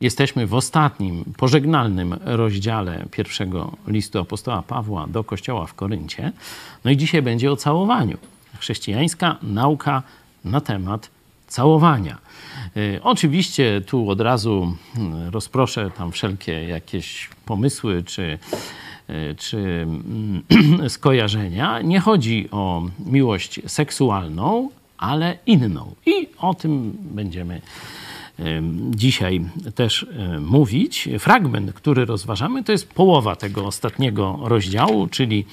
[0.00, 6.32] Jesteśmy w ostatnim, pożegnalnym rozdziale pierwszego listu apostoła Pawła do kościoła w Koryncie.
[6.84, 8.18] No i dzisiaj będzie o całowaniu.
[8.58, 10.02] Chrześcijańska nauka
[10.44, 11.10] na temat
[11.48, 12.18] całowania.
[12.76, 18.38] Y, oczywiście tu od razu mm, rozproszę tam wszelkie jakieś pomysły czy,
[19.10, 21.82] y, czy mm, skojarzenia.
[21.82, 25.94] Nie chodzi o miłość seksualną, ale inną.
[26.06, 27.60] I o tym będziemy
[28.90, 29.40] dzisiaj
[29.74, 30.06] też
[30.40, 31.08] mówić.
[31.18, 35.46] Fragment, który rozważamy, to jest połowa tego ostatniego rozdziału, czyli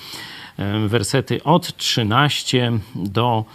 [0.88, 3.46] wersety od 13 do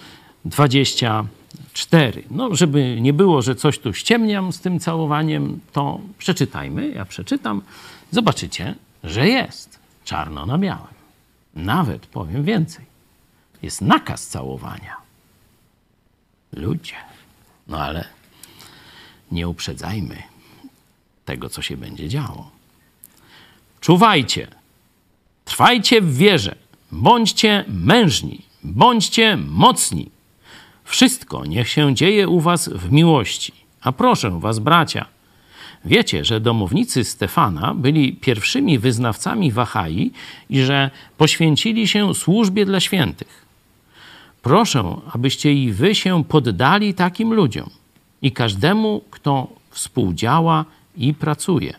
[0.44, 2.22] 24.
[2.30, 6.88] No, żeby nie było, że coś tu ściemniam z tym całowaniem, to przeczytajmy.
[6.88, 7.62] Ja przeczytam.
[8.10, 10.94] Zobaczycie, że jest czarno na białym.
[11.54, 12.84] Nawet powiem więcej.
[13.62, 14.96] Jest nakaz całowania.
[16.52, 16.94] Ludzie.
[17.68, 18.04] No ale
[19.30, 20.22] nie uprzedzajmy
[21.24, 22.50] tego, co się będzie działo.
[23.80, 24.46] Czuwajcie,
[25.44, 26.54] trwajcie w wierze,
[26.92, 30.10] bądźcie mężni, bądźcie mocni.
[30.84, 33.52] Wszystko niech się dzieje u was w miłości.
[33.80, 35.06] A proszę was, bracia,
[35.84, 40.12] wiecie, że domownicy Stefana byli pierwszymi wyznawcami Wahai
[40.50, 43.46] i że poświęcili się służbie dla świętych.
[44.42, 47.70] Proszę, abyście i wy się poddali takim ludziom
[48.22, 50.64] i każdemu, kto współdziała
[50.96, 51.74] i pracuje.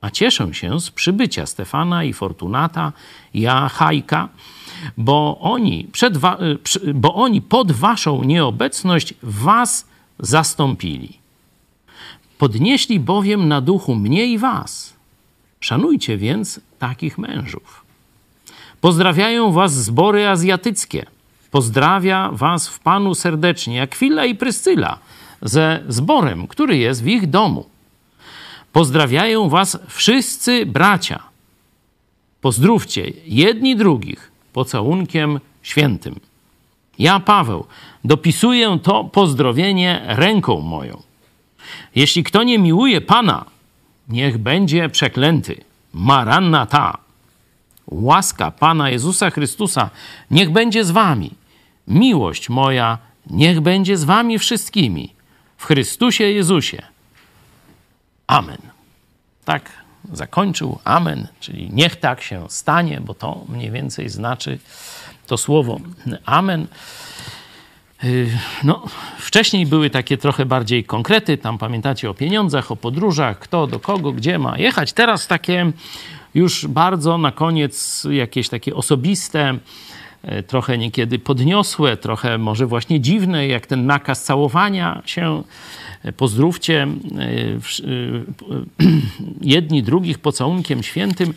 [0.00, 2.92] A cieszę się z przybycia Stefana i Fortunata
[3.34, 4.28] i Achajka,
[4.96, 6.38] bo oni, przed wa-
[6.84, 9.86] y, bo oni pod waszą nieobecność was
[10.18, 11.18] zastąpili.
[12.38, 14.94] Podnieśli bowiem na duchu mnie i was.
[15.60, 17.84] Szanujcie więc takich mężów.
[18.80, 21.06] Pozdrawiają was zbory azjatyckie.
[21.50, 24.98] Pozdrawia was w Panu serdecznie Akwila i Pryscyla–
[25.42, 27.64] ze zborem, który jest w ich domu.
[28.72, 31.22] Pozdrawiają Was wszyscy bracia.
[32.40, 36.20] Pozdrówcie jedni drugich pocałunkiem świętym.
[36.98, 37.66] Ja, Paweł,
[38.04, 41.02] dopisuję to pozdrowienie ręką moją.
[41.94, 43.44] Jeśli kto nie miłuje Pana,
[44.08, 45.64] niech będzie przeklęty.
[45.92, 46.98] Maranna ta.
[47.86, 49.90] Łaska Pana Jezusa Chrystusa
[50.30, 51.30] niech będzie z wami.
[51.88, 52.98] Miłość moja
[53.30, 55.12] niech będzie z wami wszystkimi
[55.62, 56.82] w Chrystusie Jezusie.
[58.26, 58.58] Amen.
[59.44, 59.70] Tak
[60.12, 60.78] zakończył.
[60.84, 64.58] Amen, czyli niech tak się stanie, bo to mniej więcej znaczy
[65.26, 65.80] to słowo
[66.24, 66.66] Amen.
[68.04, 68.84] Y, no,
[69.18, 74.12] wcześniej były takie trochę bardziej konkrety, tam pamiętacie o pieniądzach, o podróżach, kto do kogo,
[74.12, 74.92] gdzie ma jechać.
[74.92, 75.72] Teraz takie
[76.34, 79.58] już bardzo na koniec jakieś takie osobiste,
[80.46, 85.42] trochę niekiedy podniosłe, trochę może właśnie dziwne, jak ten nakaz całowania się.
[86.04, 86.88] E, pozdrówcie e,
[89.56, 91.34] jedni drugich pocałunkiem świętym.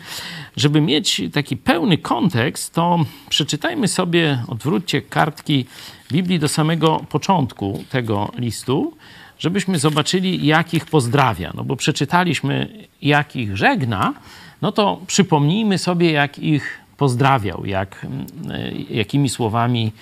[0.56, 5.66] Żeby mieć taki pełny kontekst, to przeczytajmy sobie, odwróćcie kartki
[6.12, 8.96] Biblii do samego początku tego listu,
[9.38, 11.52] żebyśmy zobaczyli, jakich pozdrawia.
[11.54, 12.68] No bo przeczytaliśmy,
[13.02, 14.14] jakich żegna,
[14.62, 18.26] no to przypomnijmy sobie, jak ich pozdrawiał, jak, mm,
[18.90, 19.92] jakimi słowami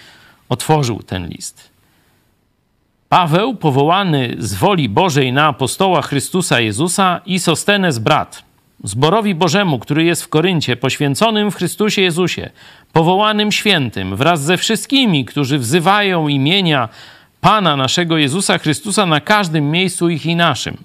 [0.48, 1.70] otworzył ten list.
[3.08, 8.42] Paweł, powołany z woli Bożej na apostoła Chrystusa Jezusa i Sostenes brat,
[8.84, 12.50] zborowi Bożemu, który jest w Koryncie, poświęconym w Chrystusie Jezusie,
[12.92, 16.88] powołanym świętym, wraz ze wszystkimi, którzy wzywają imienia
[17.40, 20.76] Pana naszego Jezusa Chrystusa na każdym miejscu ich i naszym.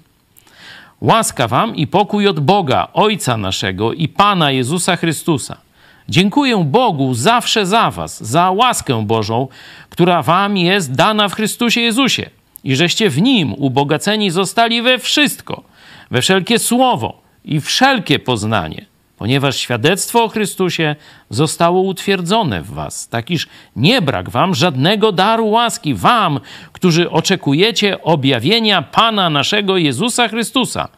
[1.00, 5.56] Łaska wam i pokój od Boga, Ojca naszego i Pana Jezusa Chrystusa–
[6.08, 9.48] Dziękuję Bogu zawsze za Was, za łaskę Bożą,
[9.90, 12.30] która Wam jest dana w Chrystusie Jezusie
[12.64, 15.62] i żeście w Nim ubogaceni zostali we wszystko,
[16.10, 20.96] we wszelkie słowo i wszelkie poznanie, ponieważ świadectwo o Chrystusie
[21.30, 26.40] zostało utwierdzone w Was, tak iż nie brak Wam żadnego daru łaski, Wam,
[26.72, 30.88] którzy oczekujecie objawienia Pana naszego Jezusa Chrystusa,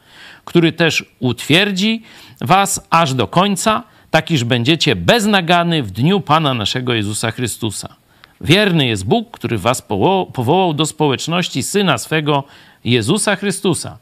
[0.45, 2.03] który też utwierdzi
[2.41, 3.83] Was aż do końca,
[4.13, 7.97] tak iż będziecie beznagany w dniu Pana naszego Jezusa Chrystusa.
[8.41, 9.83] Wierny jest Bóg, który was
[10.33, 12.45] powołał do społeczności Syna swego,
[12.85, 13.99] Jezusa Chrystusa,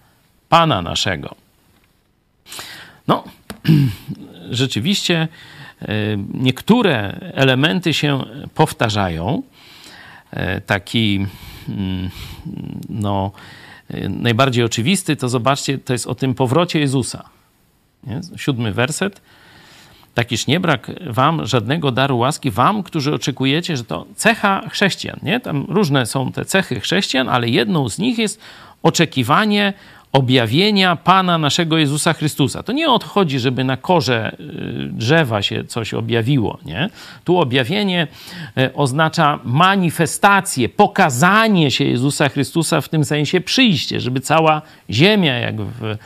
[0.48, 1.34] Pana naszego.
[3.08, 3.24] No,
[4.50, 5.28] rzeczywiście
[5.82, 5.86] e,
[6.34, 8.24] niektóre elementy się
[8.54, 9.42] powtarzają.
[10.30, 11.26] E, taki,
[11.68, 12.10] mm,
[12.88, 13.32] no,
[13.88, 17.24] e, najbardziej oczywisty, to zobaczcie, to jest o tym powrocie Jezusa.
[18.04, 18.20] Nie?
[18.36, 19.20] Siódmy werset
[20.20, 25.40] takiż nie brak wam żadnego daru łaski, wam, którzy oczekujecie, że to cecha chrześcijan, nie?
[25.40, 28.40] Tam różne są te cechy chrześcijan, ale jedną z nich jest
[28.82, 29.72] oczekiwanie
[30.12, 32.62] objawienia Pana naszego Jezusa Chrystusa.
[32.62, 36.58] To nie odchodzi, żeby na korze y, drzewa się coś objawiło.
[36.64, 36.90] Nie?
[37.24, 38.06] Tu objawienie
[38.58, 45.60] y, oznacza manifestację, pokazanie się Jezusa Chrystusa w tym sensie przyjście, żeby cała ziemia, jak
[45.60, 45.96] w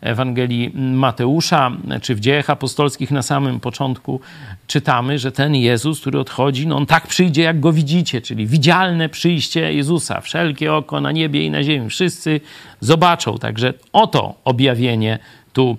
[0.00, 1.70] Ewangelii Mateusza,
[2.02, 4.20] czy w dziejach apostolskich na samym początku
[4.66, 9.08] czytamy, że ten Jezus, który odchodzi, no on tak przyjdzie, jak go widzicie, czyli widzialne
[9.08, 10.20] przyjście Jezusa.
[10.20, 12.40] Wszelkie oko na niebie i na ziemi, wszyscy
[12.80, 13.38] zobaczą.
[13.38, 15.18] Także o to objawienie
[15.52, 15.76] tu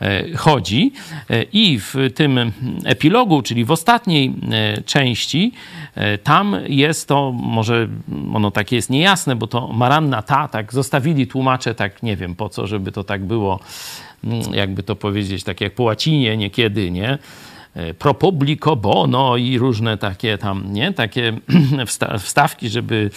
[0.00, 0.92] e, chodzi.
[1.30, 2.52] E, I w tym
[2.84, 5.52] epilogu, czyli w ostatniej e, części,
[6.22, 7.88] tam jest to, może
[8.34, 12.48] ono takie jest niejasne, bo to Maranna ta, tak zostawili tłumacze, tak nie wiem po
[12.48, 13.60] co, żeby to tak było,
[14.24, 17.18] mm, jakby to powiedzieć, tak jak po łacinie niekiedy, nie?
[17.98, 20.92] Pro publico bono i różne takie tam, nie?
[20.92, 21.32] Takie
[22.18, 23.10] wstawki, żeby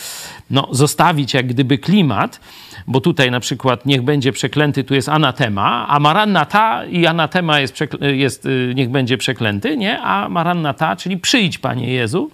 [0.50, 2.39] no, zostawić jak gdyby klimat
[2.88, 7.59] bo tutaj na przykład niech będzie przeklęty, tu jest anatema, a maranna ta i anatema
[7.59, 10.01] jest, jest y, niech będzie przeklęty, nie?
[10.01, 12.31] A maranna ta, czyli przyjdź Panie Jezu,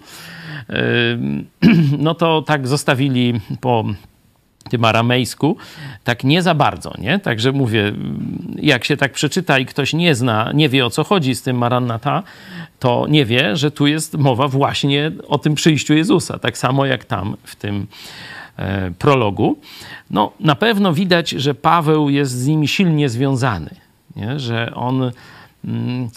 [1.98, 3.84] no to tak zostawili po
[4.70, 5.56] tym aramejsku,
[6.04, 7.18] tak nie za bardzo, nie?
[7.18, 7.92] Także mówię,
[8.56, 11.58] jak się tak przeczyta i ktoś nie zna, nie wie o co chodzi z tym
[11.58, 12.22] Marannata,
[12.78, 17.04] to nie wie, że tu jest mowa właśnie o tym przyjściu Jezusa, tak samo jak
[17.04, 17.86] tam w tym
[18.56, 19.56] E, prologu,
[20.10, 23.70] no na pewno widać, że Paweł jest z nimi silnie związany,
[24.16, 24.38] nie?
[24.38, 25.12] że on,
[25.64, 26.10] mm,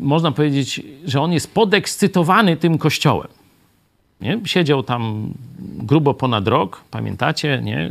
[0.00, 3.28] można powiedzieć, że on jest podekscytowany tym kościołem.
[4.20, 4.40] Nie?
[4.44, 7.90] Siedział tam grubo ponad rok, pamiętacie, nie?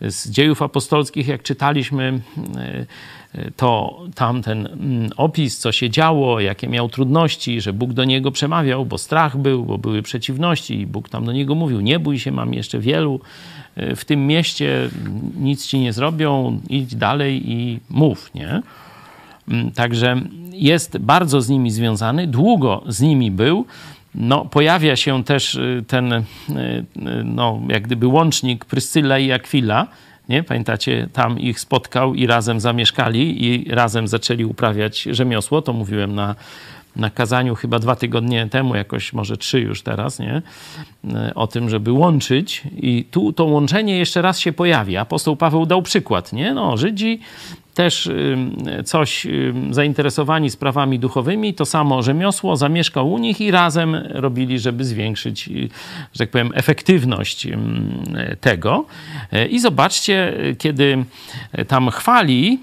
[0.00, 2.20] z dziejów apostolskich, jak czytaliśmy,
[2.56, 8.30] e, to tamten mm, opis, co się działo, jakie miał trudności, że Bóg do niego
[8.30, 12.18] przemawiał, bo strach był, bo były przeciwności i Bóg tam do niego mówił, nie bój
[12.18, 13.20] się, mam jeszcze wielu
[13.76, 14.88] e, w tym mieście,
[15.36, 18.62] nic ci nie zrobią, idź dalej i mów, nie?
[19.48, 20.20] Mm, także
[20.52, 23.66] jest bardzo z nimi związany, długo z nimi był.
[24.14, 26.22] No, pojawia się też e, ten, e,
[27.24, 29.86] no, jak gdyby łącznik Pryscyla i Akwila,
[30.28, 30.42] nie?
[30.42, 35.62] Pamiętacie, tam ich spotkał i razem zamieszkali i razem zaczęli uprawiać rzemiosło.
[35.62, 36.34] To mówiłem na,
[36.96, 40.42] na kazaniu chyba dwa tygodnie temu, jakoś może trzy już teraz, nie?
[41.34, 42.62] O tym, żeby łączyć.
[42.76, 44.96] I tu to łączenie jeszcze raz się pojawi.
[44.96, 46.54] Apostoł Paweł dał przykład, nie?
[46.54, 47.20] No, Żydzi
[47.74, 48.10] też
[48.84, 49.26] coś
[49.70, 55.68] zainteresowani sprawami duchowymi, to samo rzemiosło, zamieszkał u nich i razem robili, żeby zwiększyć, y,
[56.12, 57.48] że tak powiem, efektywność
[58.40, 58.84] tego.
[59.50, 61.04] I zobaczcie, kiedy
[61.68, 62.58] tam chwali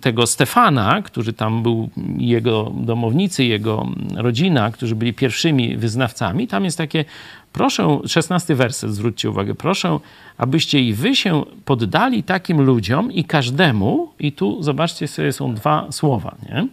[0.00, 1.88] tego Stefana, który tam był,
[2.18, 7.04] jego domownicy, jego rodzina, którzy byli pierwszymi wyznawcami, tam jest takie
[7.56, 9.98] Proszę, szesnasty werset, zwróćcie uwagę, proszę,
[10.38, 15.92] abyście i wy się poddali takim ludziom i każdemu, i tu zobaczcie sobie, są dwa
[15.92, 16.68] słowa, nie?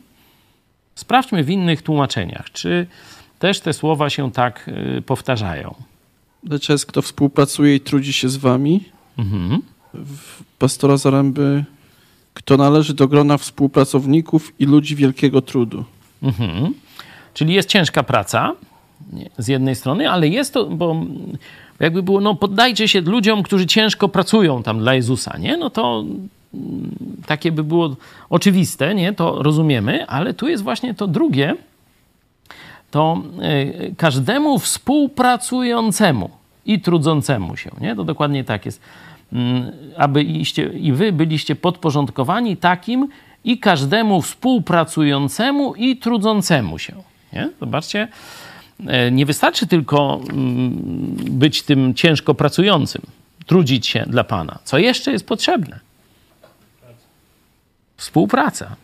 [0.95, 2.87] Sprawdźmy w innych tłumaczeniach, czy
[3.39, 5.75] też te słowa się tak y, powtarzają.
[6.49, 8.83] Lecz jest, kto współpracuje i trudzi się z wami.
[9.17, 9.61] Mhm.
[9.93, 11.65] W pastora Zaręby,
[12.33, 15.83] kto należy do grona współpracowników i ludzi wielkiego trudu.
[16.23, 16.73] Mhm.
[17.33, 18.55] Czyli jest ciężka praca,
[19.37, 20.95] z jednej strony, ale jest to, bo
[21.79, 25.57] jakby było, no poddajcie się ludziom, którzy ciężko pracują tam dla Jezusa, nie?
[25.57, 26.03] No to
[26.53, 27.95] mm, takie by było
[28.29, 29.13] oczywiste, nie?
[29.13, 31.55] To rozumiemy, ale tu jest właśnie to drugie,
[32.91, 36.29] to e, każdemu współpracującemu
[36.65, 37.95] i trudzącemu się, nie?
[37.95, 38.81] To dokładnie tak jest.
[39.33, 43.07] Mm, aby iście, i wy byliście podporządkowani takim
[43.43, 46.93] i każdemu współpracującemu i trudzącemu się.
[47.33, 47.49] Nie?
[47.59, 48.07] Zobaczcie,
[49.11, 50.71] nie wystarczy tylko mm,
[51.29, 53.01] być tym ciężko pracującym,
[53.45, 54.59] trudzić się dla Pana.
[54.63, 55.79] Co jeszcze jest potrzebne?
[57.97, 58.75] Współpraca.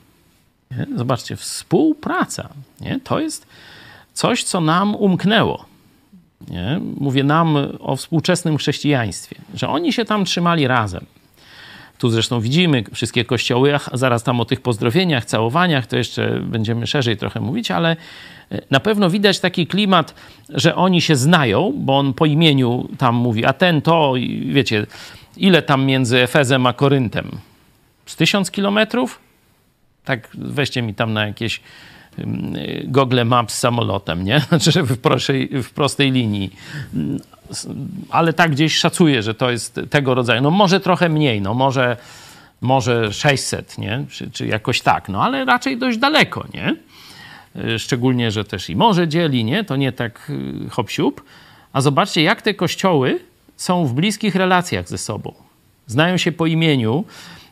[0.72, 0.88] Nie?
[0.96, 2.50] Zobaczcie, współpraca.
[2.82, 3.00] Nie?
[3.04, 3.48] To jest
[4.14, 5.66] coś, co nam umknęło.
[6.48, 6.80] Nie?
[6.98, 11.06] Mówię nam o współczesnym chrześcijaństwie, że oni się tam trzymali razem.
[11.98, 17.18] Tu zresztą widzimy wszystkie kościoły, zaraz tam o tych pozdrowieniach, całowaniach, to jeszcze będziemy szerzej
[17.18, 17.96] trochę mówić, ale
[18.72, 20.16] na pewno widać taki klimat,
[20.50, 24.14] że oni się znają, bo on po imieniu tam mówi, a ten to,
[24.46, 24.88] wiecie,
[25.38, 27.32] ile tam między Efezem a Koryntem?
[28.06, 29.20] Z tysiąc kilometrów?
[30.06, 31.62] Tak weźcie mi tam na jakieś
[32.84, 34.40] Google Maps samolotem, nie?
[34.50, 36.56] Znaczy w prostej, w prostej linii.
[38.10, 40.42] Ale tak gdzieś szacuję, że to jest tego rodzaju.
[40.42, 41.98] No może trochę mniej, no może,
[42.62, 44.06] może 600, nie?
[44.10, 46.76] Czy, czy jakoś tak, no ale raczej dość daleko, nie?
[47.66, 49.64] Y, szczególnie, że też i morze dzieli, nie?
[49.64, 50.32] To nie tak
[50.70, 50.90] hop
[51.74, 53.20] A zobaczcie, jak te kościoły
[53.58, 55.34] są w bliskich relacjach ze sobą.
[55.88, 57.04] znają się po imieniu.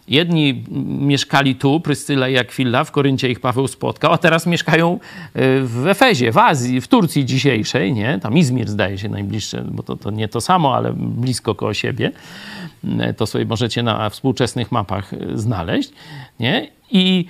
[0.07, 0.63] Jedni
[0.99, 5.87] mieszkali tu, Pryscyla i Akwilla, w Koryncie ich Paweł spotkał, a teraz mieszkają e, w
[5.87, 8.19] Efezie, w Azji, w Turcji dzisiejszej, nie?
[8.19, 12.11] Tam Izmir zdaje się najbliższe, bo to, to nie to samo, ale blisko koło siebie.
[13.17, 15.91] To sobie możecie na współczesnych mapach znaleźć,
[16.39, 16.67] nie?
[16.91, 17.25] I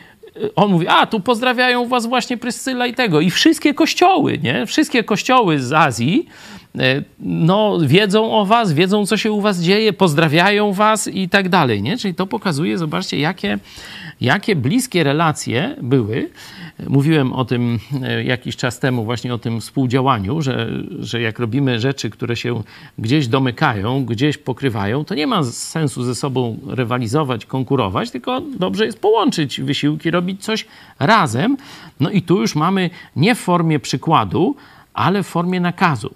[0.56, 3.22] on mówi, a tu pozdrawiają was właśnie Pryscyla i tego.
[3.22, 4.66] I wszystkie kościoły, nie?
[4.66, 6.28] Wszystkie kościoły z Azji,
[6.80, 11.50] E, no, wiedzą o was, wiedzą, co się u was dzieje, pozdrawiają was i tak
[11.50, 11.98] dalej, nie?
[11.98, 13.58] Czyli to pokazuje, zobaczcie, jakie,
[14.22, 16.30] jakie bliskie relacje były.
[16.88, 20.70] Mówiłem o tym e, jakiś czas temu, właśnie o tym współdziałaniu, że,
[21.00, 22.64] że jak robimy rzeczy, które się
[23.00, 29.00] gdzieś domykają, gdzieś pokrywają, to nie ma sensu ze sobą rywalizować, konkurować, tylko dobrze jest
[29.00, 30.66] połączyć wysiłki, robić coś
[31.00, 31.58] razem.
[32.00, 34.56] No i tu już mamy nie w formie przykładu,
[34.94, 36.14] ale w formie nakazu.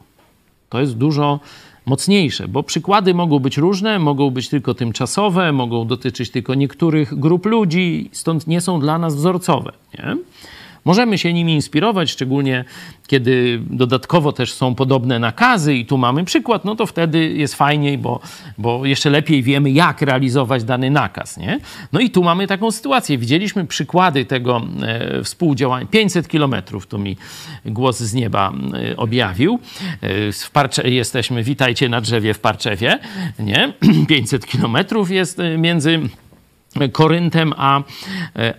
[0.69, 1.39] To jest dużo
[1.85, 7.45] mocniejsze, bo przykłady mogą być różne, mogą być tylko tymczasowe, mogą dotyczyć tylko niektórych grup
[7.45, 9.71] ludzi, stąd nie są dla nas wzorcowe.
[9.93, 10.17] Nie?
[10.85, 12.65] Możemy się nimi inspirować, szczególnie
[13.07, 17.97] kiedy dodatkowo też są podobne nakazy i tu mamy przykład, no to wtedy jest fajniej,
[17.97, 18.19] bo,
[18.57, 21.37] bo jeszcze lepiej wiemy, jak realizować dany nakaz.
[21.37, 21.59] Nie?
[21.93, 23.17] No i tu mamy taką sytuację.
[23.17, 25.85] Widzieliśmy przykłady tego e, współdziałania.
[25.85, 27.17] 500 kilometrów, tu mi
[27.65, 28.53] głos z nieba
[28.91, 29.59] e, objawił.
[30.01, 32.99] E, w Parcze, jesteśmy, witajcie na drzewie w Parczewie.
[33.39, 33.73] Nie?
[34.07, 35.99] 500 kilometrów jest e, między
[36.91, 37.83] Koryntem a,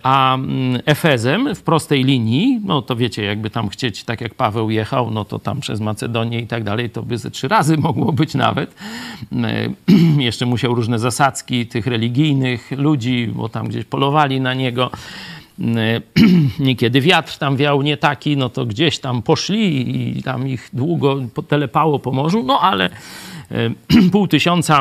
[0.02, 4.71] a mm, Efezem w prostej linii, no to wiecie, jakby tam chcieć, tak jak Paweł
[4.71, 8.12] jechał, no to tam przez Macedonię i tak dalej, to by ze trzy razy mogło
[8.12, 8.75] być nawet.
[10.19, 14.90] Jeszcze musiał różne zasadzki tych religijnych ludzi, bo tam gdzieś polowali na niego.
[16.59, 21.21] Niekiedy wiatr tam wiał nie taki, no to gdzieś tam poszli i tam ich długo
[21.49, 22.90] telepało po morzu, no ale
[24.12, 24.81] pół tysiąca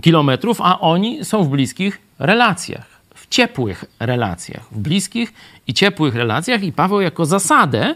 [0.00, 5.32] kilometrów, a oni są w bliskich relacjach, w ciepłych relacjach, w bliskich
[5.66, 6.62] i ciepłych relacjach.
[6.62, 7.94] I Paweł jako zasadę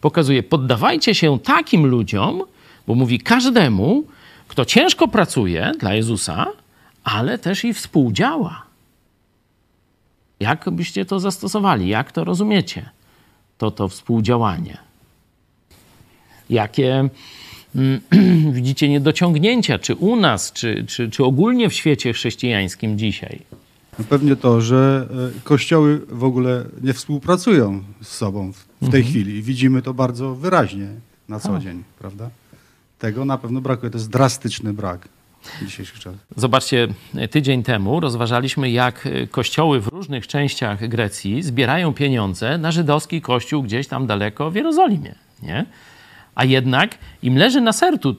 [0.00, 2.42] pokazuje: poddawajcie się takim ludziom,
[2.86, 4.04] bo mówi każdemu,
[4.48, 6.46] kto ciężko pracuje dla Jezusa,
[7.04, 8.62] ale też i współdziała.
[10.40, 11.88] Jak byście to zastosowali?
[11.88, 12.90] Jak to rozumiecie?
[13.58, 14.78] To to współdziałanie.
[16.50, 17.08] Jakie
[18.52, 23.40] widzicie niedociągnięcia, czy u nas, czy, czy, czy ogólnie w świecie chrześcijańskim dzisiaj?
[23.98, 29.04] No pewnie to, że e, kościoły w ogóle nie współpracują z sobą w tej mhm.
[29.04, 29.42] chwili.
[29.42, 30.88] Widzimy to bardzo wyraźnie
[31.28, 32.30] na co dzień, prawda?
[32.98, 33.90] Tego na pewno brakuje.
[33.90, 35.08] To jest drastyczny brak
[35.62, 36.20] dzisiejszych czasów.
[36.36, 36.88] Zobaczcie,
[37.30, 43.86] tydzień temu rozważaliśmy, jak kościoły w różnych częściach Grecji zbierają pieniądze na żydowski kościół gdzieś
[43.86, 45.14] tam daleko w Jerozolimie.
[45.42, 45.66] Nie?
[46.36, 48.16] A jednak im leży na sercu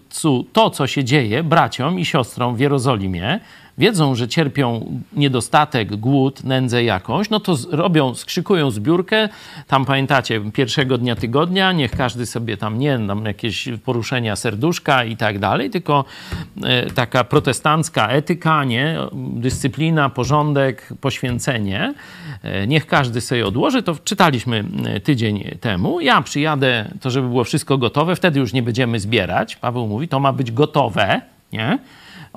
[0.53, 3.39] to, co się dzieje braciom i siostrom w Jerozolimie,
[3.77, 9.29] wiedzą, że cierpią niedostatek, głód, nędzę jakąś, no to robią, skrzykują zbiórkę.
[9.67, 15.17] Tam pamiętacie, pierwszego dnia tygodnia, niech każdy sobie tam nie, tam jakieś poruszenia serduszka i
[15.17, 16.05] tak dalej, tylko
[16.63, 21.93] e, taka protestancka etyka, nie, dyscyplina, porządek, poświęcenie.
[22.43, 23.83] E, niech każdy sobie odłoży.
[23.83, 26.01] To czytaliśmy e, tydzień temu.
[26.01, 29.55] Ja przyjadę, to żeby było wszystko gotowe, wtedy już nie będziemy zbierać.
[29.55, 31.21] Paweł mówi, to ma być gotowe,
[31.53, 31.79] nie?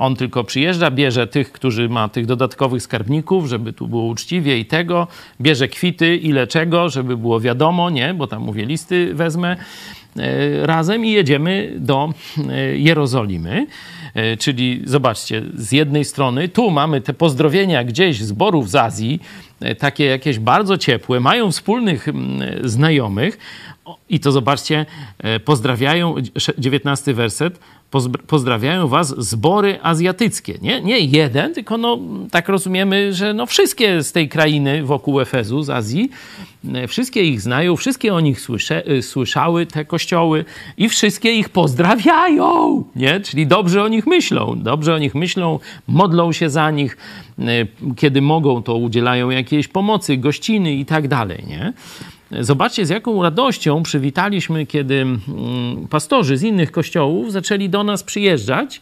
[0.00, 4.64] On tylko przyjeżdża, bierze tych, którzy ma tych dodatkowych skarbników, żeby tu było uczciwie i
[4.64, 5.06] tego,
[5.40, 9.56] bierze kwity, ile czego, żeby było wiadomo, nie, bo tam mówię, listy wezmę
[10.16, 12.12] e, razem i jedziemy do
[12.48, 13.66] e, Jerozolimy.
[14.14, 19.20] E, czyli zobaczcie, z jednej strony tu mamy te pozdrowienia gdzieś zborów z Azji,
[19.78, 22.06] takie jakieś bardzo ciepłe, mają wspólnych
[22.64, 23.38] znajomych
[24.08, 24.86] i to zobaczcie,
[25.44, 26.14] pozdrawiają,
[26.58, 27.58] 19 werset,
[28.26, 30.58] pozdrawiają was zbory azjatyckie.
[30.62, 31.98] Nie, nie jeden, tylko no,
[32.30, 36.10] tak rozumiemy, że no wszystkie z tej krainy wokół Efezu, z Azji,
[36.74, 40.44] e, wszystkie ich znają, wszystkie o nich słysze, e, słyszały, te kościoły
[40.76, 43.20] i wszystkie ich pozdrawiają, nie?
[43.20, 46.96] Czyli dobrze o nich myślą, dobrze o nich myślą, modlą się za nich,
[47.38, 47.44] e,
[47.96, 51.72] kiedy mogą, to udzielają jakiejś pomocy, gościny i tak dalej, nie?
[52.40, 55.18] Zobaczcie, z jaką radością przywitaliśmy, kiedy mm,
[55.90, 58.80] pastorzy z innych kościołów zaczęli do nas przyjeżdżać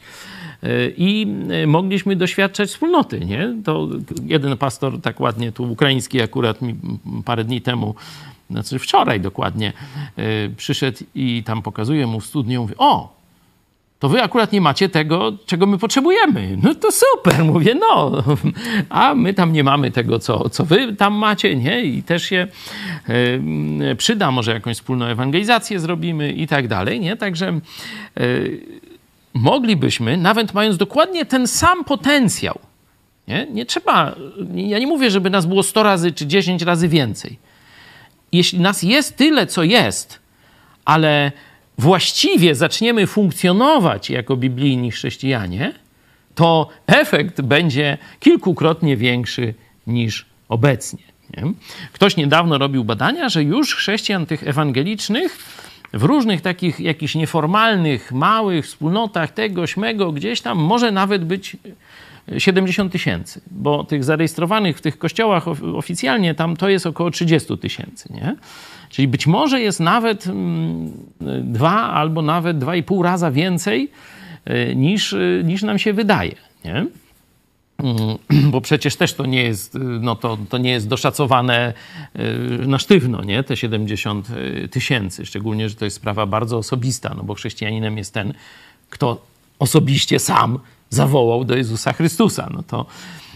[0.62, 3.20] e, i e, mogliśmy doświadczać wspólnoty.
[3.20, 3.54] Nie?
[3.64, 3.88] To
[4.26, 6.74] jeden pastor, tak ładnie tu ukraiński, akurat mi
[7.24, 7.94] parę dni temu,
[8.50, 9.72] znaczy wczoraj dokładnie,
[10.16, 13.17] e, przyszedł i tam pokazuje mu w studniu, mówi, o,
[13.98, 16.58] to wy akurat nie macie tego, czego my potrzebujemy.
[16.62, 18.24] No to super, mówię, no.
[18.88, 21.84] A my tam nie mamy tego, co, co wy tam macie, nie?
[21.84, 22.48] I też się
[23.90, 27.16] y, przyda, może jakąś wspólną ewangelizację zrobimy i tak dalej, nie?
[27.16, 27.60] Także
[28.20, 28.60] y,
[29.34, 32.58] moglibyśmy, nawet mając dokładnie ten sam potencjał,
[33.28, 33.46] Nie?
[33.50, 34.14] nie trzeba,
[34.54, 37.38] ja nie mówię, żeby nas było 100 razy czy 10 razy więcej.
[38.32, 40.18] Jeśli nas jest tyle, co jest,
[40.84, 41.32] ale
[41.78, 45.75] właściwie zaczniemy funkcjonować jako biblijni chrześcijanie,
[46.35, 49.54] to efekt będzie kilkukrotnie większy
[49.87, 51.02] niż obecnie.
[51.37, 51.52] Nie?
[51.92, 55.38] Ktoś niedawno robił badania, że już chrześcijan tych ewangelicznych
[55.92, 61.56] w różnych takich jakichś nieformalnych, małych wspólnotach tego, śmego, gdzieś tam może nawet być
[62.38, 65.44] 70 tysięcy, bo tych zarejestrowanych w tych kościołach
[65.76, 68.37] oficjalnie tam to jest około 30 tysięcy, nie?
[68.88, 70.92] Czyli być może jest nawet mm,
[71.42, 73.90] dwa albo nawet dwa i pół raza więcej
[74.71, 76.87] y, niż, y, niż nam się wydaje, nie?
[77.78, 81.73] Mm, bo przecież też to nie jest, y, no to, to nie jest doszacowane
[82.66, 83.42] na sztywno, nie?
[83.45, 84.28] te 70
[84.71, 85.26] tysięcy.
[85.26, 88.35] Szczególnie, że to jest sprawa bardzo osobista, no bo chrześcijaninem jest ten,
[88.90, 89.23] kto
[89.59, 90.59] osobiście sam
[90.90, 92.49] zawołał do Jezusa Chrystusa.
[92.54, 93.27] No to, e,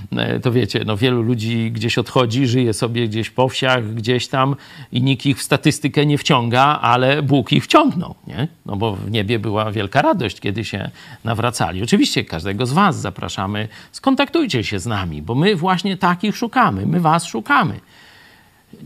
[0.43, 4.57] to wiecie, no wielu ludzi gdzieś odchodzi, żyje sobie gdzieś po wsiach, gdzieś tam
[4.93, 8.49] i nikt ich w statystykę nie wciąga, ale Bóg ich wciągnął, nie?
[8.67, 10.91] No bo w niebie była wielka radość, kiedy się
[11.25, 11.83] nawracali.
[11.83, 17.01] Oczywiście każdego z was zapraszamy, skontaktujcie się z nami, bo my właśnie takich szukamy, my
[17.01, 17.81] was szukamy.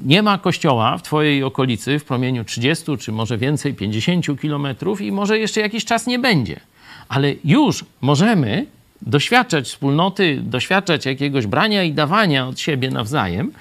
[0.04, 5.12] Nie ma kościoła w Twojej okolicy w promieniu 30 czy może więcej, 50 kilometrów i
[5.12, 6.60] może jeszcze jakiś czas nie będzie
[7.08, 8.66] ale już możemy
[9.02, 13.52] doświadczać wspólnoty, doświadczać jakiegoś brania i dawania od siebie nawzajem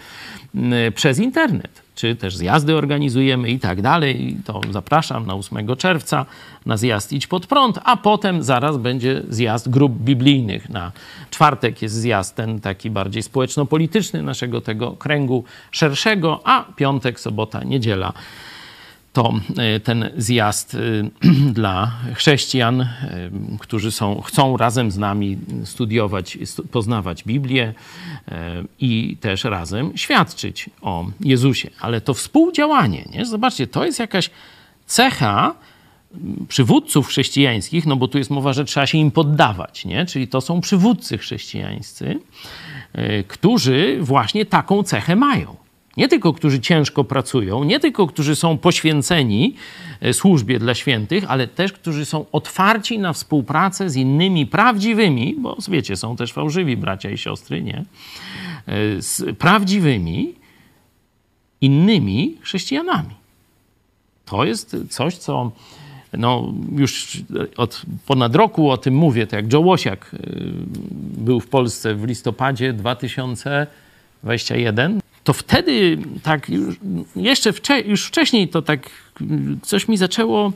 [0.95, 1.85] przez internet.
[1.95, 4.37] Czy też zjazdy organizujemy i tak dalej.
[4.45, 6.25] To zapraszam na 8 czerwca
[6.65, 10.69] na zjazd Idź Pod Prąd, a potem zaraz będzie zjazd grup biblijnych.
[10.69, 10.91] Na
[11.31, 18.13] czwartek jest zjazd ten taki bardziej społeczno-polityczny naszego tego kręgu szerszego, a piątek, sobota, niedziela
[19.15, 20.79] to e, ten zjazd e,
[21.59, 22.87] dla chrześcijan, e,
[23.59, 26.37] którzy są, chcą razem z nami studiować,
[26.71, 27.73] poznawać Biblię
[28.79, 31.69] i też razem świadczyć o Jezusie.
[31.79, 33.25] Ale to współdziałanie, nie?
[33.25, 34.29] zobaczcie, to jest jakaś
[34.85, 35.55] cecha
[36.47, 40.05] przywódców chrześcijańskich, no bo tu jest mowa, że trzeba się im poddawać, nie?
[40.05, 42.19] czyli to są przywódcy chrześcijańscy,
[43.27, 45.64] którzy właśnie taką cechę mają.
[45.97, 49.55] Nie tylko, którzy ciężko pracują, nie tylko, którzy są poświęceni
[50.01, 55.57] e, służbie dla świętych, ale też, którzy są otwarci na współpracę z innymi prawdziwymi, bo
[55.67, 57.77] wiecie, są też fałszywi bracia i siostry, nie?
[57.77, 57.83] E,
[59.01, 60.33] z prawdziwymi
[61.61, 63.15] innymi chrześcijanami.
[64.25, 65.51] To jest coś, co
[66.13, 67.17] no, już
[67.57, 70.17] od ponad roku o tym mówię, tak jak Joe Łosiak e,
[71.17, 76.75] był w Polsce w listopadzie 2021 to wtedy tak już,
[77.15, 78.89] jeszcze wcze, już wcześniej to tak
[79.61, 80.53] coś mi zaczęło,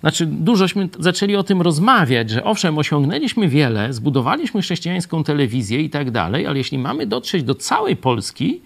[0.00, 6.10] znaczy dużośmy zaczęli o tym rozmawiać, że owszem, osiągnęliśmy wiele, zbudowaliśmy chrześcijańską telewizję i tak
[6.10, 8.60] dalej, ale jeśli mamy dotrzeć do całej Polski,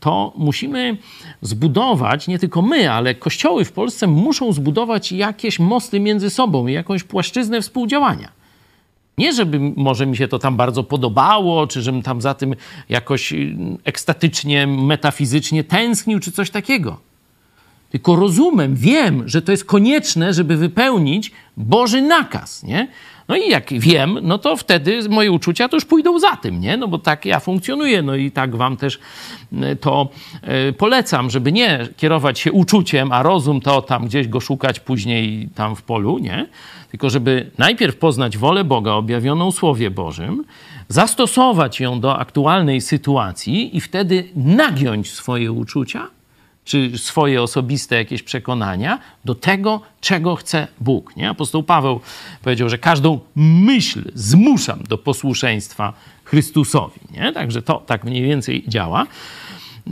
[0.00, 0.96] to musimy
[1.42, 7.04] zbudować, nie tylko my, ale kościoły w Polsce muszą zbudować jakieś mosty między sobą jakąś
[7.04, 8.37] płaszczyznę współdziałania.
[9.18, 12.54] Nie, żeby może mi się to tam bardzo podobało, czy żebym tam za tym
[12.88, 17.08] jakoś y, ekstatycznie, metafizycznie tęsknił, czy coś takiego.
[17.90, 22.88] Tylko rozumem, wiem, że to jest konieczne, żeby wypełnić Boży nakaz, nie?
[23.28, 26.76] No i jak wiem, no to wtedy moje uczucia już pójdą za tym, nie?
[26.76, 28.98] No bo tak ja funkcjonuję, no i tak wam też
[29.52, 30.08] y, to
[30.68, 35.48] y, polecam, żeby nie kierować się uczuciem, a rozum to tam gdzieś go szukać później
[35.54, 36.46] tam w polu, nie?
[36.90, 40.44] Tylko żeby najpierw poznać wolę Boga objawioną Słowie Bożym,
[40.88, 46.08] zastosować ją do aktualnej sytuacji i wtedy nagiąć swoje uczucia
[46.64, 51.16] czy swoje osobiste jakieś przekonania do tego, czego chce Bóg.
[51.16, 51.30] Nie?
[51.30, 52.00] Apostoł Paweł
[52.42, 55.92] powiedział, że każdą myśl zmuszam do posłuszeństwa
[56.24, 57.00] Chrystusowi.
[57.10, 57.32] Nie?
[57.32, 59.06] Także to tak mniej więcej działa.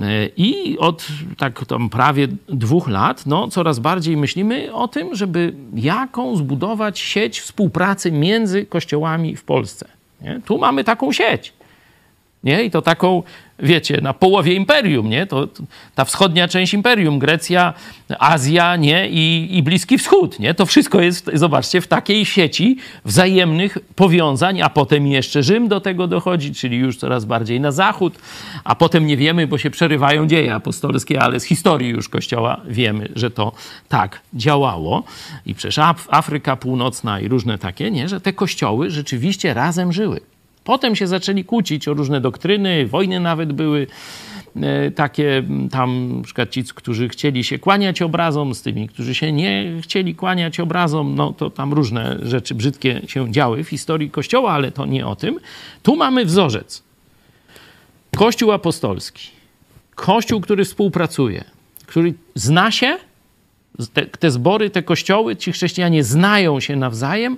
[0.02, 1.06] E, I od
[1.38, 7.40] tak tam prawie dwóch lat no, coraz bardziej myślimy o tym, żeby jaką zbudować sieć
[7.40, 9.88] współpracy między kościołami w Polsce.
[10.20, 10.40] Nie?
[10.44, 11.52] Tu mamy taką sieć.
[12.44, 12.64] Nie?
[12.64, 13.22] I to taką
[13.58, 15.26] wiecie, na połowie imperium, nie?
[15.26, 15.48] To,
[15.94, 17.74] ta wschodnia część imperium, Grecja,
[18.18, 19.08] Azja, nie?
[19.08, 20.54] I, I Bliski Wschód, nie?
[20.54, 26.06] To wszystko jest, zobaczcie, w takiej sieci wzajemnych powiązań, a potem jeszcze Rzym do tego
[26.06, 28.18] dochodzi, czyli już coraz bardziej na zachód,
[28.64, 33.08] a potem nie wiemy, bo się przerywają dzieje apostolskie, ale z historii już Kościoła wiemy,
[33.16, 33.52] że to
[33.88, 35.04] tak działało.
[35.46, 38.08] I przecież Afryka Północna i różne takie, nie?
[38.08, 40.35] Że te kościoły rzeczywiście razem żyły.
[40.66, 43.86] Potem się zaczęli kłócić o różne doktryny, wojny nawet były
[44.56, 49.32] e, takie tam, na przykład ci, którzy chcieli się kłaniać obrazom, z tymi, którzy się
[49.32, 54.52] nie chcieli kłaniać obrazom, no to tam różne rzeczy brzydkie się działy w historii Kościoła,
[54.52, 55.40] ale to nie o tym.
[55.82, 56.82] Tu mamy wzorzec.
[58.16, 59.28] Kościół apostolski,
[59.94, 61.44] Kościół, który współpracuje,
[61.86, 62.96] który zna się,
[63.92, 67.36] te, te zbory, te kościoły, ci chrześcijanie znają się nawzajem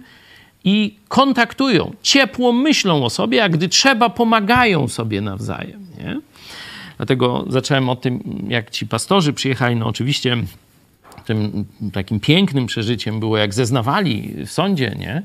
[0.65, 5.87] i kontaktują, ciepło myślą o sobie, a gdy trzeba, pomagają sobie nawzajem.
[5.99, 6.21] Nie?
[6.97, 9.77] Dlatego zacząłem o tym, jak ci pastorzy przyjechali.
[9.77, 10.37] No oczywiście
[11.25, 15.23] tym takim pięknym przeżyciem było, jak zeznawali w sądzie, nie?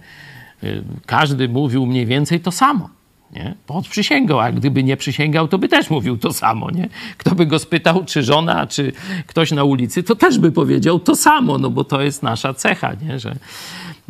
[1.06, 2.90] Każdy mówił mniej więcej to samo.
[3.34, 3.56] Nie?
[3.68, 6.72] Podprzysięgał, a gdyby nie przysięgał, to by też mówił to samo.
[6.72, 6.90] Nie?
[7.18, 8.92] Kto by go spytał, czy żona, czy
[9.28, 12.94] ktoś na ulicy, to też by powiedział to samo, no bo to jest nasza cecha,
[12.94, 13.20] nie?
[13.20, 13.36] że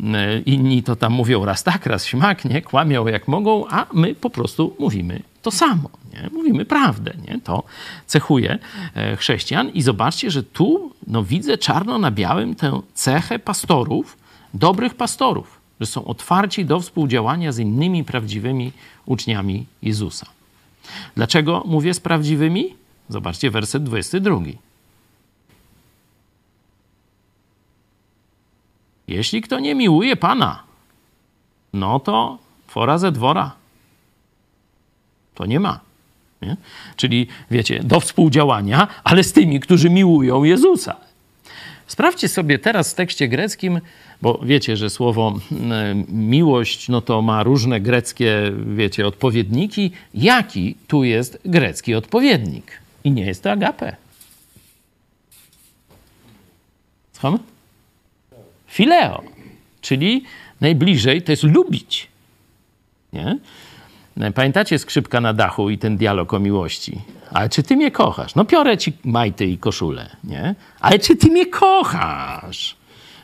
[0.03, 2.62] e, inni to tam mówią raz tak, raz śmak, nie?
[2.62, 5.89] kłamią jak mogą, a my po prostu mówimy to samo.
[6.13, 6.29] Nie?
[6.31, 7.13] Mówimy prawdę.
[7.27, 7.39] Nie?
[7.41, 7.63] To
[8.05, 8.59] cechuje
[8.95, 9.69] e, chrześcijan.
[9.69, 14.17] I zobaczcie, że tu no, widzę czarno na białym tę cechę pastorów,
[14.53, 18.72] dobrych pastorów, że są otwarci do współdziałania z innymi prawdziwymi
[19.06, 20.26] uczniami Jezusa.
[21.15, 22.76] Dlaczego mówię z prawdziwymi?
[23.10, 24.39] Zobaczcie werset 22.
[29.08, 30.63] Jeśli kto nie miłuje Pana,
[31.74, 33.52] no to fora ze dwora.
[35.36, 35.80] To nie ma.
[36.41, 36.58] Nie?
[36.96, 40.96] Czyli wiecie, do współdziałania, ale z tymi, którzy miłują Jezusa.
[41.88, 43.82] Sprawdźcie sobie teraz w tekście greckim,
[44.23, 45.39] bo wiecie, że słowo
[46.09, 49.91] miłość no to ma różne greckie, wiecie, odpowiedniki.
[50.13, 52.71] Jaki tu jest grecki odpowiednik?
[53.03, 53.95] I nie jest to agape.
[57.13, 57.39] Słuchamy?
[58.67, 59.23] Fileo,
[59.81, 60.23] czyli
[60.62, 62.07] najbliżej to jest lubić.
[63.13, 63.39] Nie?
[64.36, 67.01] Pamiętacie skrzypka na dachu i ten dialog o miłości?
[67.31, 68.36] Ale czy ty mnie kochasz?
[68.36, 70.55] No piorę ci majty i koszulę, nie?
[70.79, 72.83] Ale czy ty mnie kochasz?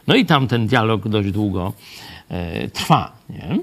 [0.10, 1.74] No i tam ten dialog dość długo
[2.30, 3.60] e, trwa, nie?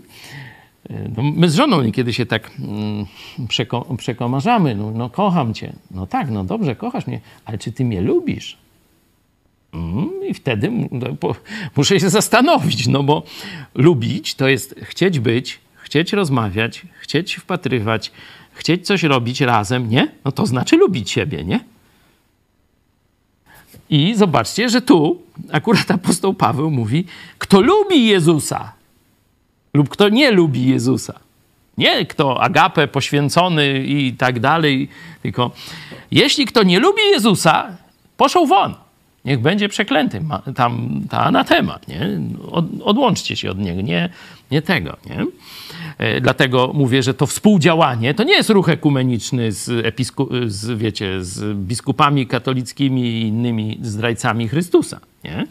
[0.91, 3.07] E, no, my z żoną niekiedy się tak mm,
[3.49, 4.75] przeko przekomarzamy.
[4.75, 5.73] No, no, kocham cię.
[5.91, 8.57] No tak, no dobrze, kochasz mnie, ale czy ty mnie lubisz?
[9.75, 11.07] Mm, I wtedy no,
[11.77, 13.23] muszę się zastanowić, no bo
[13.75, 18.13] lubić to jest chcieć być, chcieć rozmawiać, chcieć wpatrywać,
[18.53, 20.09] chcieć coś robić razem, nie?
[20.25, 21.61] No to znaczy lubić siebie, nie?
[23.91, 25.23] I zobaczcie, że tu
[25.53, 27.05] akurat apostoł Paweł mówi,
[27.39, 28.77] kto lubi Jezusa
[29.77, 31.15] lub kto nie lubi Jezusa.
[31.79, 34.89] Nie kto agapę, poświęcony i tak dalej,
[35.23, 35.51] tylko
[36.11, 37.77] jeśli kto nie lubi Jezusa,
[38.17, 38.75] poszł won.
[39.25, 40.23] Niech będzie przeklęty.
[40.57, 42.21] Tam ta anatema, nie?
[42.51, 44.09] Od, odłączcie się od niego, nie,
[44.51, 45.27] nie tego, nie?
[45.99, 51.25] E, dlatego mówię, że to współdziałanie to nie jest ruch ekumeniczny z, episku, z, wiecie,
[51.25, 55.47] z biskupami katolickimi i innymi zdrajcami Chrystusa, nie?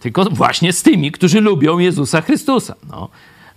[0.00, 2.74] tylko właśnie z tymi, którzy lubią Jezusa Chrystusa.
[2.90, 3.08] No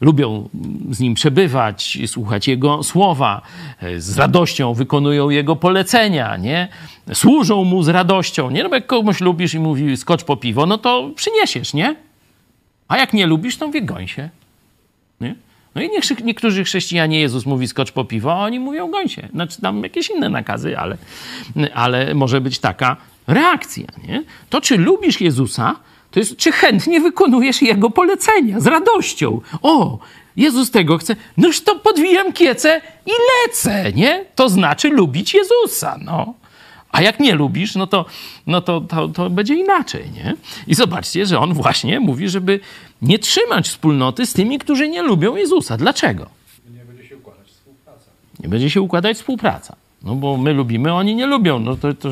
[0.02, 0.50] lubią
[0.92, 3.42] z nim przebywać, słuchać jego słowa,
[3.82, 6.68] e, z radością wykonują jego polecenia, nie?
[7.14, 8.64] Służą mu z radością, nie?
[8.64, 11.96] No bo jak komuś lubisz i mówi skocz po piwo, no to przyniesiesz, nie?
[12.88, 14.30] A jak nie lubisz, to mówię goń się.
[15.76, 19.28] No i niech, niektórzy chrześcijanie Jezus mówi skocz po piwo, a oni mówią goń się.
[19.34, 20.98] Znaczy tam jakieś inne nakazy, ale,
[21.74, 23.86] ale może być taka reakcja.
[24.08, 24.24] Nie?
[24.50, 25.76] To, czy lubisz Jezusa,
[26.12, 29.42] to jest, czy chętnie wykonujesz Jego polecenia z radością.
[29.62, 30.00] O,
[30.36, 34.26] Jezus tego chce, noż to podwijam kiece i lecę, nie?
[34.36, 36.34] To znaczy lubić Jezusa, no.
[36.94, 38.06] A jak nie lubisz, no to,
[38.48, 40.36] no to, to, to będzie inaczej, nie?
[40.68, 42.60] I zobaczcie, że on właśnie mówi, żeby
[43.02, 45.78] nie trzymać wspólnoty z tymi, którzy nie lubią Jezusa.
[45.78, 46.30] Dlaczego?
[46.70, 48.10] Nie będzie się układać współpraca.
[48.40, 49.76] Nie będzie się układać współpraca.
[50.04, 51.60] No bo my lubimy, oni nie lubią.
[51.60, 52.10] No to, to...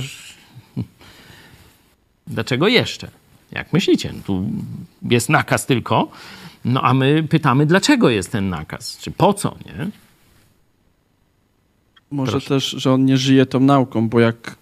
[2.27, 3.07] Dlaczego jeszcze?
[3.51, 4.13] Jak myślicie?
[4.25, 4.45] Tu
[5.01, 6.07] jest nakaz tylko,
[6.65, 8.97] no a my pytamy, dlaczego jest ten nakaz?
[8.97, 9.87] Czy po co, nie?
[12.11, 12.47] Może Proszę.
[12.47, 14.55] też, że on nie żyje tą nauką, bo jak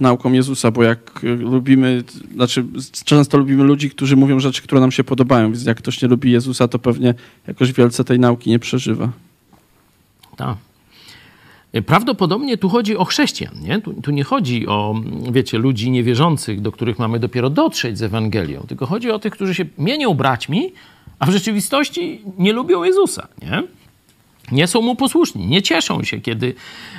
[0.00, 2.64] nauką Jezusa, bo jak lubimy, znaczy
[3.04, 6.32] często lubimy ludzi, którzy mówią rzeczy, które nam się podobają, więc jak ktoś nie lubi
[6.32, 7.14] Jezusa, to pewnie
[7.46, 9.12] jakoś wielce tej nauki nie przeżywa.
[10.36, 10.56] Tak.
[11.86, 13.80] Prawdopodobnie tu chodzi o chrześcijan, nie?
[13.80, 14.94] Tu, tu, nie chodzi o,
[15.32, 19.54] wiecie, ludzi niewierzących, do których mamy dopiero dotrzeć z Ewangelią, tylko chodzi o tych, którzy
[19.54, 20.72] się mienią braćmi,
[21.18, 23.62] a w rzeczywistości nie lubią Jezusa, nie?
[24.52, 26.54] Nie są mu posłuszni, nie cieszą się, kiedy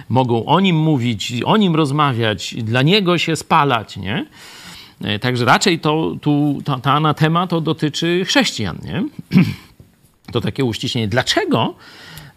[0.09, 4.25] mogą o nim mówić, o nim rozmawiać, dla niego się spalać, nie?
[5.03, 9.03] E, także raczej to, tu, ta, ta anatema to dotyczy chrześcijan, nie?
[10.31, 11.07] To takie uściślenie.
[11.07, 11.73] Dlaczego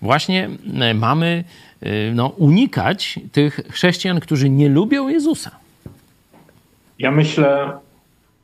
[0.03, 0.49] właśnie
[0.81, 1.45] e, mamy
[1.81, 5.51] e, no, unikać tych chrześcijan, którzy nie lubią Jezusa?
[6.99, 7.73] Ja myślę,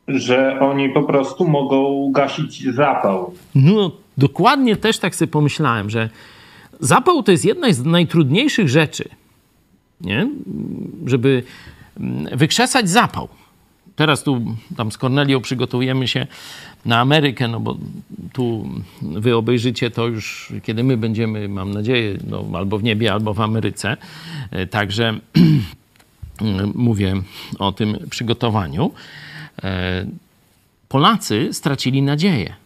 [0.07, 3.33] że oni po prostu mogą gasić zapał.
[3.55, 6.09] No, dokładnie też tak sobie pomyślałem, że
[6.81, 9.09] Zapał to jest jedna z najtrudniejszych rzeczy,
[10.01, 10.27] nie?
[11.05, 11.43] żeby
[11.99, 13.27] mm, wykrzesać zapał.
[13.95, 16.27] Teraz tu tam z Kornelią przygotowujemy się
[16.85, 17.77] na Amerykę, no bo
[18.33, 18.69] tu
[19.01, 23.41] wy obejrzycie to już, kiedy my będziemy, mam nadzieję, no, albo w niebie, albo w
[23.41, 23.97] Ameryce.
[24.51, 25.19] E, Także
[26.75, 27.21] mówię
[27.59, 28.91] o tym przygotowaniu.
[29.63, 30.05] E,
[30.89, 32.60] Polacy stracili nadzieję.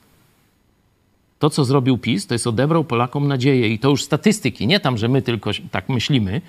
[1.39, 3.69] To, co zrobił PiS, to jest odebrał Polakom nadzieję.
[3.69, 6.41] I to już statystyki, nie tam, że my tylko tak myślimy,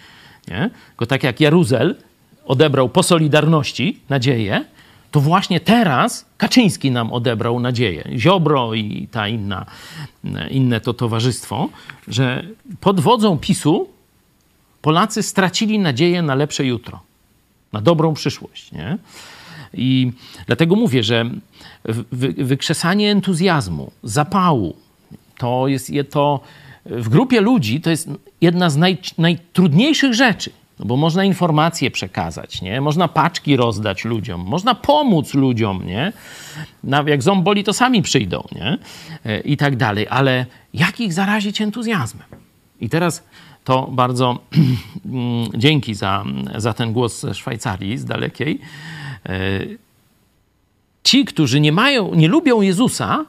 [0.49, 0.71] nie?
[0.89, 1.97] tylko tak jak Jaruzel
[2.45, 4.65] odebrał po Solidarności nadzieję,
[5.11, 8.09] to właśnie teraz Kaczyński nam odebrał nadzieję.
[8.17, 9.67] Ziobro i ta inna,
[10.51, 11.69] inne to towarzystwo,
[12.09, 12.47] że
[12.81, 13.89] pod wodzą PiSu
[14.83, 17.01] Polacy stracili nadzieję na lepsze jutro,
[17.73, 18.73] na dobrą przyszłość.
[18.73, 18.99] Nie?
[19.75, 20.13] I
[20.47, 21.31] dlatego mówię, że
[22.37, 24.77] wykrzesanie entuzjazmu, zapału,
[25.39, 26.41] to jest to
[26.87, 30.51] w grupie ludzi to jest jedna z naj, najtrudniejszych rzeczy.
[30.79, 32.81] No bo można informacje przekazać, nie?
[32.81, 36.13] Można paczki rozdać ludziom, można pomóc ludziom, nie?
[36.85, 38.79] Nawet jak ząb boli, to sami przyjdą, nie?
[39.45, 40.07] I tak dalej.
[40.11, 42.27] Ale jak ich zarazić entuzjazmem?
[42.81, 43.25] I teraz
[43.65, 44.39] to bardzo
[45.55, 46.25] dzięki za,
[46.57, 48.61] za ten głos ze Szwajcarii, z dalekiej.
[51.07, 53.25] Ci, którzy nie mają, nie lubią Jezusa,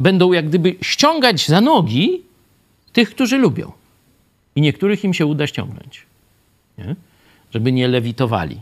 [0.00, 2.22] będą jak gdyby ściągać za nogi
[2.92, 3.72] tych, którzy lubią.
[4.56, 6.06] I niektórych im się uda ściągnąć.
[6.78, 6.96] Nie?
[7.50, 8.60] Żeby nie lewitowali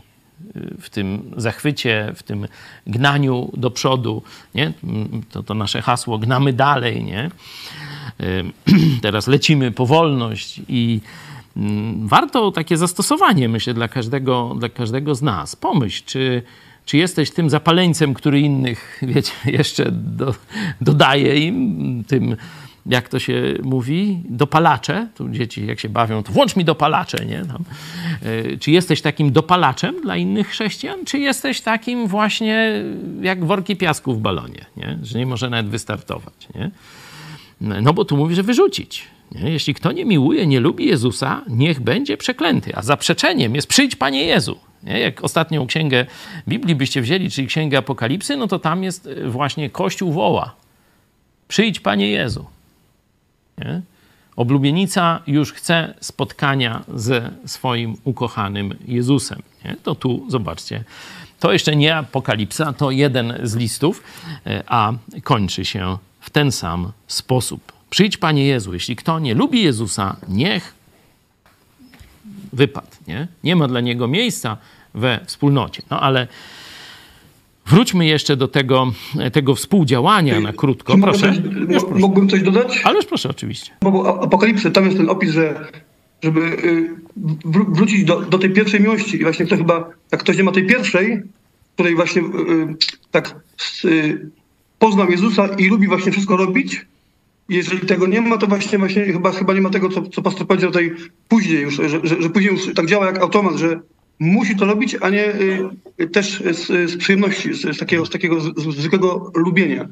[0.81, 2.47] w tym zachwycie, w tym
[2.87, 4.23] gnaniu do przodu.
[4.55, 4.73] Nie?
[5.31, 7.03] To, to nasze hasło, gnamy dalej.
[7.03, 7.31] Nie?
[9.01, 10.99] Teraz lecimy po wolność i
[11.57, 15.55] mm, warto takie zastosowanie, myślę, dla każdego, dla każdego z nas.
[15.55, 16.43] Pomyśl, czy,
[16.85, 20.35] czy jesteś tym zapaleńcem, który innych, wiecie, jeszcze do,
[20.81, 22.35] dodaje im, tym,
[22.85, 25.07] jak to się mówi, dopalacze.
[25.15, 27.45] Tu dzieci, jak się bawią, to włącz mi dopalacze, nie?
[27.45, 27.63] Tam.
[28.21, 32.83] E, czy jesteś takim dopalaczem dla innych chrześcijan, czy jesteś takim właśnie
[33.21, 34.97] jak worki piasku w balonie, nie?
[35.03, 36.47] że nie może nawet wystartować.
[36.55, 36.71] Nie?
[37.81, 39.07] No bo tu mówi, że wyrzucić.
[39.31, 39.51] Nie?
[39.51, 42.75] Jeśli kto nie miłuje, nie lubi Jezusa, niech będzie przeklęty.
[42.75, 44.59] A zaprzeczeniem jest przyjdź Panie Jezu.
[44.83, 44.99] Nie?
[44.99, 46.05] Jak ostatnią księgę
[46.47, 50.55] Biblii byście wzięli, czyli księgę Apokalipsy, no to tam jest właśnie Kościół woła.
[51.47, 52.45] Przyjdź Panie Jezu.
[53.57, 53.81] Nie?
[54.35, 59.41] Oblubienica już chce spotkania ze swoim ukochanym Jezusem.
[59.65, 59.75] Nie?
[59.83, 60.83] To tu zobaczcie.
[61.39, 64.03] To jeszcze nie apokalipsa, to jeden z listów,
[64.67, 67.71] a kończy się w ten sam sposób.
[67.89, 70.73] Przyjdź, Panie Jezu, jeśli kto nie lubi Jezusa, niech
[72.53, 72.87] wypadł.
[73.07, 74.57] Nie, nie ma dla niego miejsca
[74.93, 75.81] we wspólnocie.
[75.89, 76.27] No ale
[77.67, 78.91] Wróćmy jeszcze do tego,
[79.33, 80.97] tego współdziałania na krótko.
[80.97, 81.33] Proszę.
[81.73, 82.81] Coś, mógłbym coś dodać?
[82.83, 83.71] Ależ proszę, oczywiście.
[83.81, 85.67] Bo Apokalipsy, tam jest ten opis, że
[86.23, 86.95] żeby y,
[87.45, 89.17] wrócić do, do tej pierwszej miłości.
[89.17, 91.21] I właśnie kto chyba, jak ktoś nie ma tej pierwszej,
[91.73, 92.75] której właśnie y, y,
[93.11, 93.35] tak
[94.79, 96.85] poznał Jezusa i lubi właśnie wszystko robić,
[97.51, 100.47] jeżeli tego nie ma, to właśnie, właśnie chyba, chyba nie ma tego, co, co pastor
[100.47, 100.95] powiedział tutaj
[101.27, 103.79] później już, że, że, że później już tak działa jak automat, że
[104.19, 105.25] musi to robić, a nie
[105.99, 109.87] y, też z, z przyjemności, z, z, takiego, z takiego zwykłego lubienia.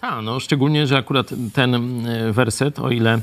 [0.00, 1.74] Tak, no szczególnie, że akurat ten
[2.06, 3.20] y, werset, o ile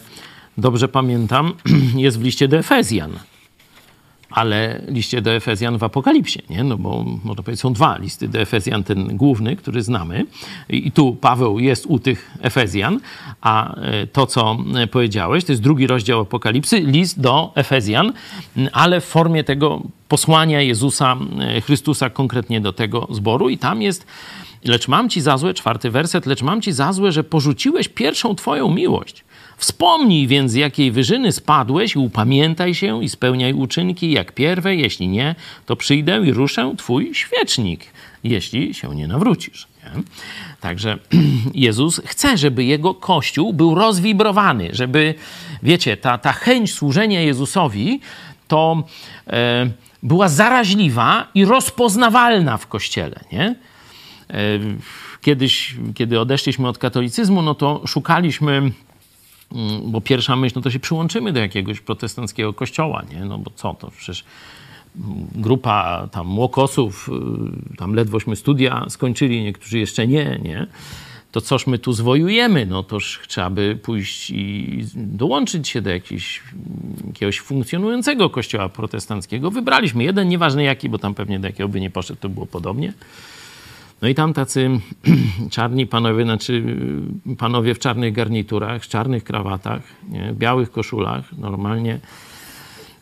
[0.57, 1.53] dobrze pamiętam,
[1.95, 3.11] jest w liście do Efezjan
[4.35, 6.63] ale liście do Efezjan w Apokalipsie, nie?
[6.63, 10.25] No bo można powiedzieć, są dwa listy do Efezjan, ten główny, który znamy.
[10.69, 12.99] I tu Paweł jest u tych Efezjan,
[13.41, 14.57] a e, to, co
[14.91, 18.13] powiedziałeś, to jest drugi rozdział Apokalipsy, list do Efezjan,
[18.71, 24.05] ale w formie tego posłania Jezusa e, Chrystusa konkretnie do tego zboru i tam jest
[24.65, 28.35] Lecz mam ci za złe, czwarty werset, lecz mam ci za złe, że porzuciłeś pierwszą
[28.35, 29.24] twoją miłość.
[29.57, 35.07] Wspomnij więc, z jakiej wyżyny spadłeś i upamiętaj się i spełniaj uczynki jak pierwe, jeśli
[35.07, 37.85] nie, to przyjdę i ruszę twój świecznik,
[38.23, 39.67] jeśli się nie nawrócisz.
[39.83, 40.03] Nie?
[40.61, 40.97] Także
[41.53, 45.15] Jezus chce, żeby jego kościół był rozwibrowany, żeby,
[45.63, 47.99] wiecie, ta, ta chęć służenia Jezusowi
[48.47, 48.83] to
[49.27, 49.69] e,
[50.03, 53.19] była zaraźliwa i rozpoznawalna w kościele.
[53.31, 53.55] Nie?
[54.29, 54.35] E,
[55.21, 58.71] kiedyś, kiedy odeszliśmy od katolicyzmu, no to szukaliśmy
[59.83, 63.25] bo pierwsza myśl, no to się przyłączymy do jakiegoś protestanckiego kościoła, nie?
[63.25, 64.23] No bo co, to przecież
[65.35, 67.09] grupa tam młokosów,
[67.73, 70.67] y, tam ledwośmy studia skończyli, niektórzy jeszcze nie, nie?
[71.31, 72.65] To coż my tu zwojujemy?
[72.65, 76.43] No toż trzeba by pójść i dołączyć się do jakiegoś,
[77.07, 79.51] jakiegoś funkcjonującego kościoła protestanckiego.
[79.51, 82.93] Wybraliśmy jeden, nieważny jaki, bo tam pewnie do jakiego by nie poszedł, to było podobnie.
[84.01, 84.69] No i tam tacy
[85.51, 86.63] czarni panowie, znaczy
[87.37, 91.99] panowie w czarnych garniturach, w czarnych krawatach, nie, w białych koszulach, normalnie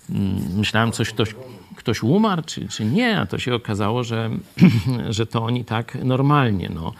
[0.09, 1.35] mm, myślałem, coś ktoś,
[1.75, 4.29] ktoś umarł, czy, czy nie, a to się okazało, że,
[5.09, 6.93] że to oni tak normalnie, no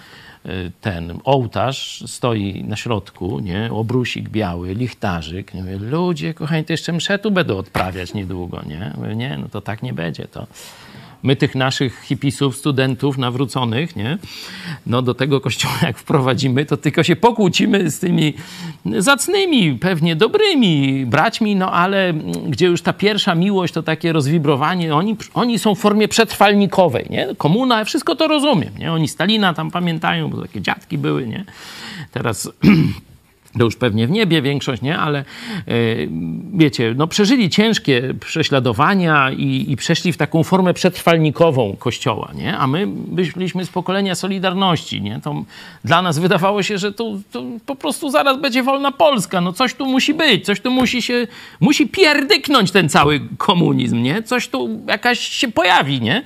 [0.82, 3.69] ten ołtarz stoi na środku, nie?
[3.71, 5.53] obrusik biały, lichtarzyk.
[5.53, 5.62] Nie?
[5.62, 8.62] Mówię, ludzie, kochani, to jeszcze mszę tu będą odprawiać niedługo.
[8.65, 8.93] Nie?
[8.97, 10.27] Mówię, nie, no to tak nie będzie.
[10.27, 10.47] To
[11.24, 14.18] my tych naszych hipisów, studentów nawróconych, nie?
[14.86, 18.34] No do tego kościoła jak wprowadzimy, to tylko się pokłócimy z tymi
[18.98, 22.14] zacnymi, pewnie dobrymi braćmi, no ale
[22.48, 27.28] gdzie już ta pierwsza miłość, to takie rozwibrowanie, oni, oni są w formie przetrwalnikowej, nie?
[27.38, 28.94] Komuna, wszystko to rozumiem, nie?
[28.94, 31.46] Oni Stalina tam pamiętają, bo takie dziadki były, nie?
[32.12, 32.50] Teraz
[33.58, 34.98] to już pewnie w niebie większość, nie?
[34.98, 35.24] Ale e,
[36.54, 42.58] wiecie, no przeżyli ciężkie prześladowania i, i, przeszli w taką formę przetrwalnikową Kościoła, nie?
[42.58, 45.20] A my byliśmy z pokolenia Solidarności, nie?
[45.24, 45.44] To
[45.84, 49.74] dla nas wydawało się, że to, to, po prostu zaraz będzie wolna Polska, no coś
[49.74, 51.28] tu musi być, coś tu musi się,
[51.60, 54.24] musi pierdyknąć ten cały komunizm, nie?
[54.24, 56.24] Coś tu jakaś się pojawi, nie?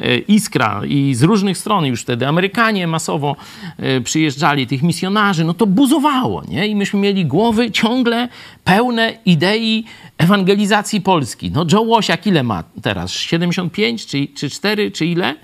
[0.00, 3.36] E, iskra i z różnych stron już wtedy Amerykanie masowo
[3.78, 6.61] e, przyjeżdżali, tych misjonarzy, no to buzowało, nie?
[6.68, 8.28] I myśmy mieli głowy ciągle
[8.64, 9.84] pełne idei
[10.18, 11.50] ewangelizacji Polski.
[11.50, 13.12] No Joe Łosiak ile ma teraz?
[13.12, 15.34] 75 czy, czy 4 czy ile?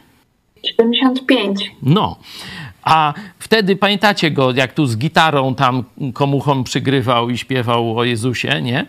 [0.64, 1.70] 75.
[1.82, 2.18] No.
[2.82, 3.14] A
[3.48, 5.84] wtedy pamiętacie go, jak tu z gitarą tam
[6.14, 8.86] komuchom przygrywał i śpiewał o Jezusie, nie?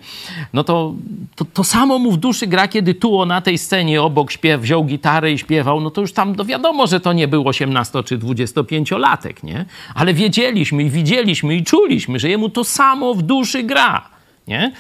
[0.53, 0.93] No to,
[1.35, 4.85] to, to samo mu w duszy gra, kiedy tu na tej scenie obok śpiew, wziął
[4.85, 8.17] gitarę i śpiewał, no to już tam no wiadomo, że to nie był 18 czy
[8.17, 9.65] 25-latek, nie?
[9.95, 14.09] Ale wiedzieliśmy i widzieliśmy i czuliśmy, że jemu to samo w duszy gra,
[14.47, 14.71] nie?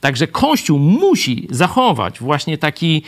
[0.00, 3.02] Także Kościół musi zachować właśnie taki,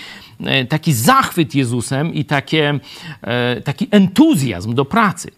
[0.44, 2.80] e, taki zachwyt Jezusem i takie,
[3.22, 5.30] e, taki entuzjazm do pracy.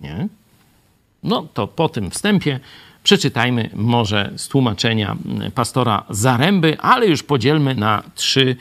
[0.00, 0.28] Nie?
[1.22, 2.60] No to po tym wstępie
[3.02, 5.16] przeczytajmy może z tłumaczenia
[5.54, 8.56] pastora Zaręby, ale już podzielmy na trzy,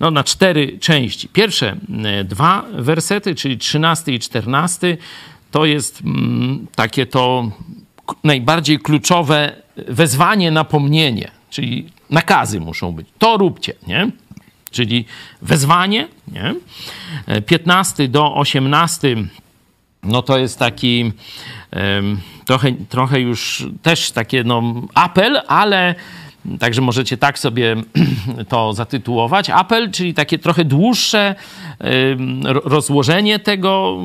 [0.00, 1.28] no na cztery części.
[1.28, 1.76] Pierwsze
[2.24, 4.98] dwa wersety, czyli trzynasty i czternasty,
[5.50, 7.50] to jest mm, takie to
[8.24, 13.06] najbardziej kluczowe wezwanie, napomnienie, czyli nakazy muszą być.
[13.18, 14.10] To róbcie, nie?
[14.70, 15.04] Czyli
[15.42, 16.54] wezwanie, nie?
[17.46, 19.16] 15 do 18
[20.06, 21.12] no to jest taki
[22.44, 24.62] trochę, trochę już też takie no,
[24.94, 25.94] apel, ale
[26.60, 27.76] Także możecie tak sobie
[28.48, 29.50] to zatytułować.
[29.50, 31.34] Apel, czyli takie trochę dłuższe
[32.64, 33.98] rozłożenie tego,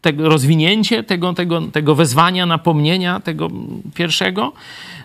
[0.00, 3.48] tego rozwinięcie tego, tego, tego wezwania, napomnienia tego
[3.94, 4.52] pierwszego.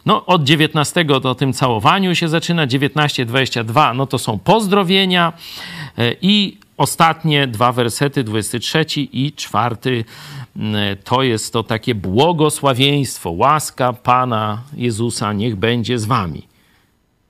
[0.05, 5.33] No, od 19 do tym całowaniu się zaczyna, 19-22, no to są pozdrowienia
[5.97, 10.03] e, i ostatnie dwa wersety, 23 i 4,
[11.03, 16.47] to jest to takie błogosławieństwo, łaska Pana Jezusa niech będzie z wami.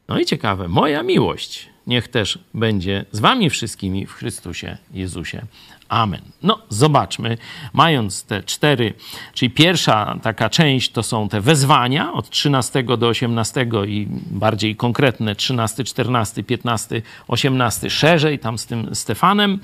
[0.07, 5.45] No i ciekawe, moja miłość niech też będzie z wami wszystkimi w Chrystusie Jezusie.
[5.89, 6.21] Amen.
[6.43, 7.37] No, zobaczmy,
[7.73, 8.93] mając te cztery,
[9.33, 15.35] czyli pierwsza taka część to są te wezwania od 13 do 18 i bardziej konkretne
[15.35, 19.59] 13, 14, 15, 18 szerzej, tam z tym Stefanem,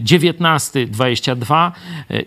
[0.00, 1.72] 19, 22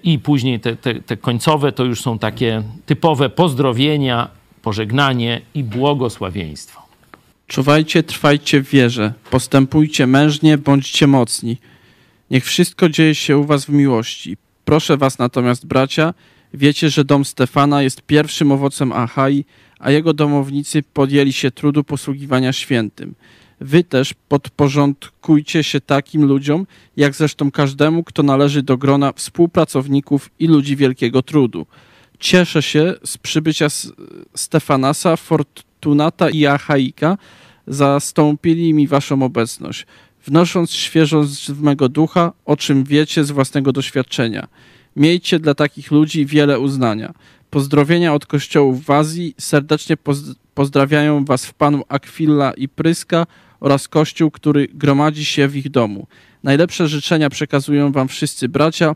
[0.03, 4.27] i później te, te, te końcowe to już są takie typowe pozdrowienia,
[4.61, 6.81] pożegnanie i błogosławieństwo.
[7.47, 11.57] Czuwajcie, trwajcie w wierze, postępujcie mężnie, bądźcie mocni.
[12.31, 14.37] Niech wszystko dzieje się u was w miłości.
[14.65, 16.13] Proszę was natomiast, bracia,
[16.53, 19.45] wiecie, że dom Stefana jest pierwszym owocem Achai,
[19.79, 23.15] a jego domownicy podjęli się trudu posługiwania świętym.
[23.59, 30.47] Wy też podporządkujcie się takim ludziom, jak zresztą każdemu, kto należy do grona współpracowników i
[30.47, 31.65] ludzi wielkiego trudu.
[32.19, 33.67] Cieszę się z przybycia
[34.35, 37.17] Stefanasa, Fortunata i Achaika,
[37.67, 39.85] zastąpili mi waszą obecność
[40.25, 44.47] wnosząc świeżość w mego ducha, o czym wiecie z własnego doświadczenia.
[44.95, 47.13] Miejcie dla takich ludzi wiele uznania.
[47.49, 49.35] Pozdrowienia od kościołów w Azji.
[49.39, 49.97] Serdecznie
[50.53, 53.25] pozdrawiają was w Panu Akwilla i Pryska
[53.59, 56.07] oraz kościół, który gromadzi się w ich domu.
[56.43, 58.95] Najlepsze życzenia przekazują wam wszyscy bracia.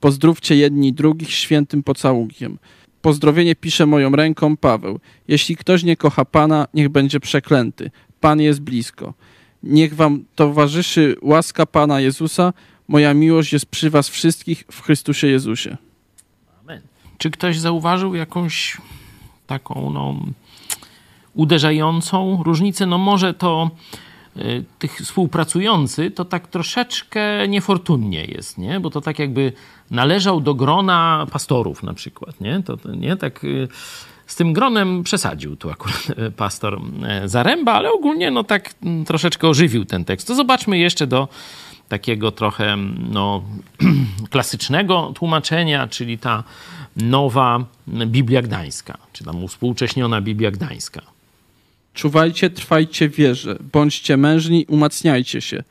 [0.00, 2.58] Pozdrówcie jedni drugich świętym pocałunkiem.
[3.02, 5.00] Pozdrowienie pisze moją ręką Paweł.
[5.28, 7.90] Jeśli ktoś nie kocha Pana, niech będzie przeklęty.
[8.20, 9.14] Pan jest blisko.
[9.66, 12.52] Niech wam towarzyszy łaska Pana Jezusa.
[12.88, 15.76] Moja miłość jest przy was wszystkich w Chrystusie Jezusie.
[16.64, 16.80] Amen.
[17.18, 18.76] Czy ktoś zauważył jakąś
[19.46, 20.14] taką no,
[21.34, 22.86] uderzającą różnicę?
[22.86, 23.70] No może to
[24.36, 28.80] y, tych współpracujący to tak troszeczkę niefortunnie jest, nie?
[28.80, 29.52] Bo to tak jakby
[29.90, 32.62] należał do grona pastorów na przykład, nie?
[32.62, 33.44] To, nie tak...
[33.44, 33.68] Y,
[34.26, 39.04] z tym gronem przesadził tu akurat e, pastor e, Zaręba, ale ogólnie no tak mm,
[39.04, 40.26] troszeczkę ożywił ten tekst.
[40.26, 41.28] To zobaczmy jeszcze do
[41.88, 43.42] takiego trochę mm, no,
[44.30, 46.44] klasycznego tłumaczenia, czyli ta
[46.96, 47.64] nowa
[48.06, 51.02] Biblia Gdańska, czy tam uspółcześniona Biblia Gdańska.
[51.94, 55.62] Czuwajcie, trwajcie wierze, bądźcie mężni, umacniajcie się.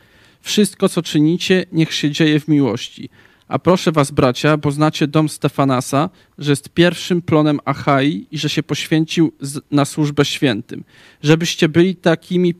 [0.41, 3.09] Wszystko, co czynicie, niech się dzieje w miłości.
[3.47, 8.49] A proszę was, bracia, bo znacie dom Stefanasa, że jest pierwszym plonem Achai i że
[8.49, 9.31] się poświęcił
[9.71, 10.83] na służbę świętym.
[11.23, 12.53] Żebyście byli takimi,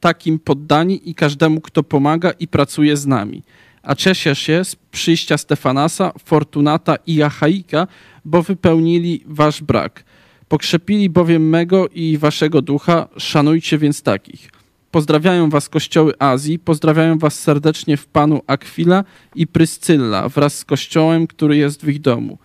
[0.00, 3.42] takim poddani i każdemu, kto pomaga i pracuje z nami.
[3.82, 7.86] A cieszę się z przyjścia Stefanasa, Fortunata i Achaika,
[8.24, 10.04] bo wypełnili wasz brak.
[10.48, 14.59] Pokrzepili bowiem mego i waszego ducha, szanujcie więc takich.
[14.90, 21.26] Pozdrawiają was kościoły Azji, pozdrawiają was serdecznie w Panu Akwila i Pryscylla wraz z kościołem,
[21.26, 22.38] który jest w ich domu.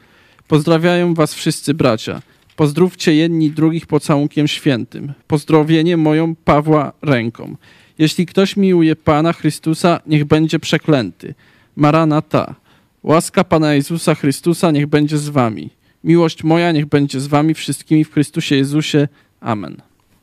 [0.47, 2.21] Pozdrawiają was wszyscy bracia.
[2.55, 5.13] Pozdrówcie jedni drugich pocałunkiem świętym.
[5.27, 7.55] Pozdrowienie moją Pawła ręką.
[7.97, 11.33] Jeśli ktoś miłuje Pana Chrystusa, niech będzie przeklęty.
[11.75, 12.55] Maranata.
[13.03, 15.69] Łaska Pana Jezusa Chrystusa niech będzie z wami.
[16.03, 19.07] Miłość moja niech będzie z wami wszystkimi w Chrystusie Jezusie.
[19.41, 19.81] Amen.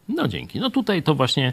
[0.08, 0.60] No dzięki.
[0.60, 1.52] No tutaj to właśnie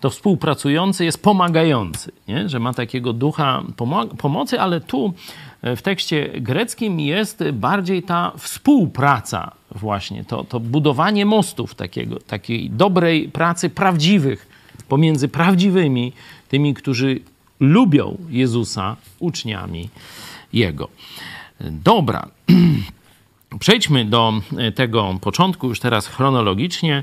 [0.00, 2.48] to współpracujący jest pomagający, nie?
[2.48, 5.14] że ma takiego ducha pomo- pomocy, ale tu
[5.62, 12.70] e, w tekście greckim jest bardziej ta współpraca właśnie, to, to budowanie mostów takiego, takiej
[12.70, 14.46] dobrej pracy prawdziwych
[14.88, 16.12] pomiędzy prawdziwymi,
[16.48, 17.20] tymi, którzy
[17.60, 19.88] lubią Jezusa, uczniami
[20.52, 20.88] Jego.
[21.60, 22.28] Dobra.
[23.60, 27.02] Przejdźmy do e, tego początku, już teraz chronologicznie.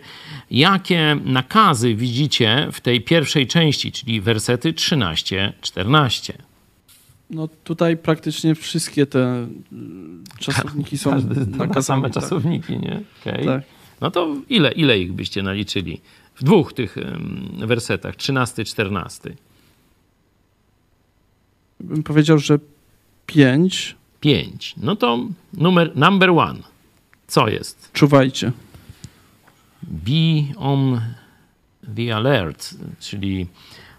[0.51, 6.33] Jakie nakazy widzicie w tej pierwszej części, czyli wersety 13-14?
[7.29, 11.83] No tutaj praktycznie wszystkie te mm, czasowniki są Każdy nakazami.
[11.83, 12.23] same tak.
[12.23, 13.01] czasowniki, nie?
[13.21, 13.45] Okay.
[13.45, 13.63] Tak.
[14.01, 16.01] No to ile, ile ich byście naliczyli?
[16.35, 16.95] W dwóch tych
[17.57, 19.31] wersetach, 13-14.
[21.79, 22.59] Bym powiedział, że
[23.25, 23.95] pięć.
[24.19, 24.73] Pięć.
[24.77, 25.19] No to
[25.53, 26.59] numer, number one.
[27.27, 27.89] Co jest?
[27.93, 28.51] Czuwajcie.
[29.83, 31.01] Be on
[31.95, 33.47] the alert, czyli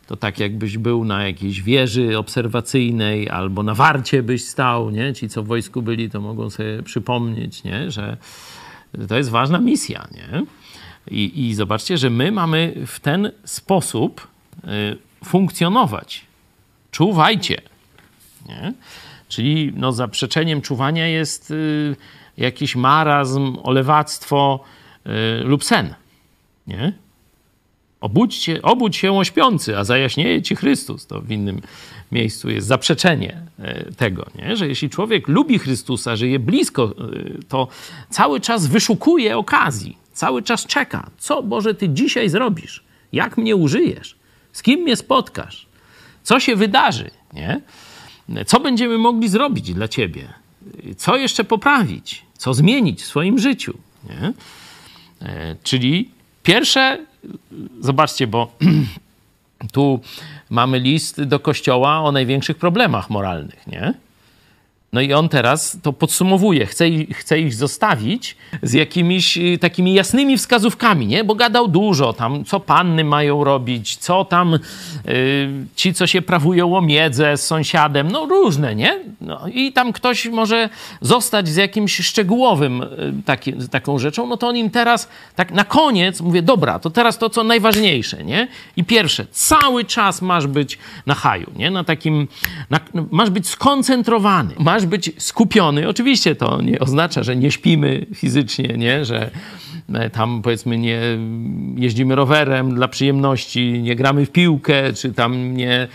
[0.07, 5.15] to tak jakbyś był na jakiejś wieży obserwacyjnej albo na warcie byś stał, nie?
[5.15, 7.91] Ci, co w wojsku byli, to mogą sobie przypomnieć, nie?
[7.91, 8.17] Że
[9.09, 10.43] to jest ważna misja, nie?
[11.11, 14.29] I, I zobaczcie, że my mamy w ten sposób
[14.65, 16.25] y, funkcjonować.
[16.91, 17.63] Czuwajcie,
[18.49, 18.73] nie?
[19.29, 21.97] Czyli no, zaprzeczeniem czuwania jest y,
[22.37, 24.61] jakiś marazm, olewactwo
[25.07, 25.11] y,
[25.45, 25.95] lub sen.
[26.67, 26.93] Nie?
[28.01, 31.07] Obudźcie, obudź się o śpiący, a zajaśnieje ci Chrystus.
[31.07, 31.61] To w innym
[32.13, 34.57] miejscu jest zaprzeczenie y, tego, nie?
[34.57, 37.69] że jeśli człowiek lubi Chrystusa, żyje blisko, y, to
[38.11, 41.11] cały czas wyszukuje okazji, cały czas czeka.
[41.19, 42.85] Co, Boże, Ty dzisiaj zrobisz?
[43.13, 44.17] Jak mnie użyjesz?
[44.53, 45.67] Z kim mnie spotkasz?
[46.23, 47.11] Co się wydarzy?
[47.33, 47.61] Nie?
[48.47, 50.29] Co będziemy mogli zrobić dla Ciebie?
[50.97, 52.23] Co jeszcze poprawić?
[52.39, 53.79] Co zmienić w swoim życiu?
[54.09, 54.33] Nie?
[55.29, 56.11] E, Czyli
[56.43, 57.07] pierwsze,
[57.81, 58.53] zobaczcie, bo
[59.73, 60.01] tu
[60.51, 63.95] mamy list do kościoła o największych problemach moralnych, nie?
[64.93, 66.67] No i on teraz to podsumowuje.
[66.67, 71.25] Chce, chce ich zostawić z jakimiś y, takimi jasnymi wskazówkami, nie?
[71.25, 74.59] Bo gadał dużo tam, co panny mają robić, co tam y,
[75.77, 78.99] ci, co się prawują o miedzę z sąsiadem, no różne, nie?
[79.21, 80.69] No, I tam ktoś może
[81.01, 82.87] zostać z jakimś szczegółowym y,
[83.25, 87.19] taki, taką rzeczą, no to on im teraz tak na koniec mówię, dobra, to teraz
[87.19, 88.49] to, co najważniejsze, nie?
[88.77, 91.71] I pierwsze, cały czas masz być na haju, nie?
[91.71, 92.29] Na takim,
[92.71, 92.81] na,
[93.11, 95.89] masz być skoncentrowany, masz być skupiony.
[95.89, 99.05] Oczywiście to nie oznacza, że nie śpimy fizycznie, nie?
[99.05, 99.31] Że
[99.95, 101.01] e, tam powiedzmy nie
[101.77, 105.89] jeździmy rowerem dla przyjemności, nie gramy w piłkę, czy tam nie,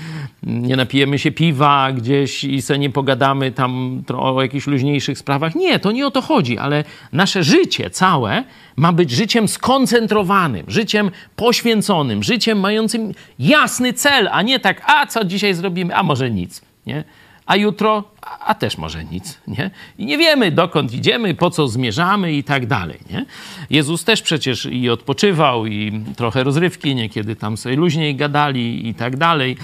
[0.44, 5.56] nie napijemy się piwa gdzieś i sobie nie pogadamy tam o jakichś luźniejszych sprawach.
[5.56, 8.44] Nie, to nie o to chodzi, ale nasze życie całe
[8.76, 15.24] ma być życiem skoncentrowanym, życiem poświęconym, życiem mającym jasny cel, a nie tak, a co
[15.24, 17.04] dzisiaj zrobimy, a może nic, nie?
[17.52, 19.72] A jutro, a, a też może nic, nie?
[19.97, 23.26] I nie wiemy, dokąd idziemy, po co zmierzamy i tak dalej, nie?
[23.70, 29.18] Jezus też przecież i odpoczywał, i trochę rozrywki, niekiedy tam sobie luźniej gadali i tak
[29.18, 29.58] dalej.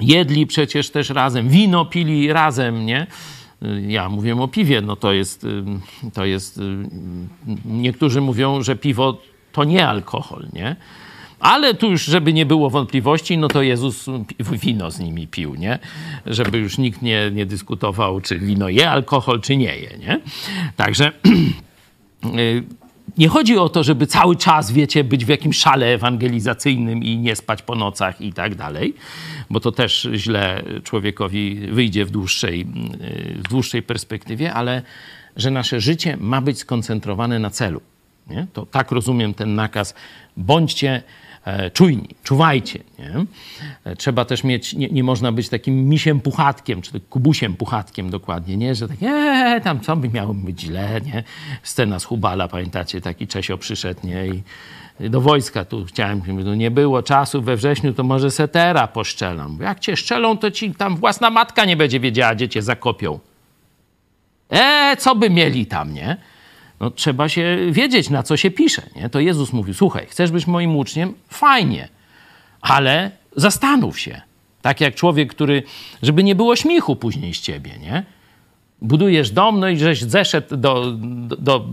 [0.00, 3.06] Jedli przecież też razem, wino pili razem, nie?
[3.86, 5.46] Ja mówię o piwie, no to jest,
[6.14, 6.60] to jest,
[7.64, 9.20] niektórzy mówią, że piwo
[9.52, 10.76] to nie alkohol, nie?
[11.40, 14.06] Ale tu już, żeby nie było wątpliwości, no to Jezus
[14.40, 15.78] wino z nimi pił, nie?
[16.26, 20.20] Żeby już nikt nie, nie dyskutował, czy wino je alkohol, czy nie je, nie?
[20.76, 21.12] Także
[22.38, 22.62] y,
[23.18, 27.36] nie chodzi o to, żeby cały czas, wiecie, być w jakimś szale ewangelizacyjnym i nie
[27.36, 28.94] spać po nocach i tak dalej,
[29.50, 32.66] bo to też źle człowiekowi wyjdzie w dłuższej,
[33.36, 34.82] w dłuższej perspektywie, ale
[35.36, 37.80] że nasze życie ma być skoncentrowane na celu.
[38.26, 38.46] Nie?
[38.52, 39.94] To tak rozumiem ten nakaz.
[40.36, 41.02] Bądźcie
[41.72, 42.78] czujni, czuwajcie.
[42.98, 43.24] Nie?
[43.84, 48.56] E, trzeba też mieć, nie, nie, można być takim misiem puchatkiem, czy kubusiem puchatkiem dokładnie,
[48.56, 48.74] nie?
[48.74, 51.24] że tak, nie, tam co by miało być źle, nie?
[51.62, 54.26] Scena z Hubala, pamiętacie, taki Czesio przyszedł, nie?
[54.26, 54.42] I
[55.10, 56.22] do wojska tu chciałem,
[56.56, 59.56] nie było czasu we wrześniu, to może setera poszczelam.
[59.56, 63.18] Bo jak cię szczelą, to ci tam własna matka nie będzie wiedziała, gdzie cię zakopią.
[64.50, 66.16] E, co by mieli tam, nie?
[66.80, 68.82] No, trzeba się wiedzieć, na co się pisze.
[68.96, 69.08] Nie?
[69.08, 71.14] To Jezus mówił: Słuchaj, chcesz być moim uczniem?
[71.28, 71.88] Fajnie,
[72.60, 74.20] ale zastanów się.
[74.62, 75.62] Tak jak człowiek, który,
[76.02, 78.04] żeby nie było śmiechu później z ciebie, nie?
[78.82, 81.66] Budujesz dom, no i żeś zeszedł do, do, do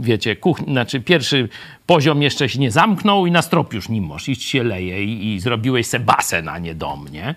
[0.00, 1.48] wiecie, kuchni, znaczy pierwszy
[1.86, 5.34] poziom jeszcze się nie zamknął i na strop już nie możesz, iść się leje i,
[5.34, 7.34] i zrobiłeś se basen, nie dom, nie?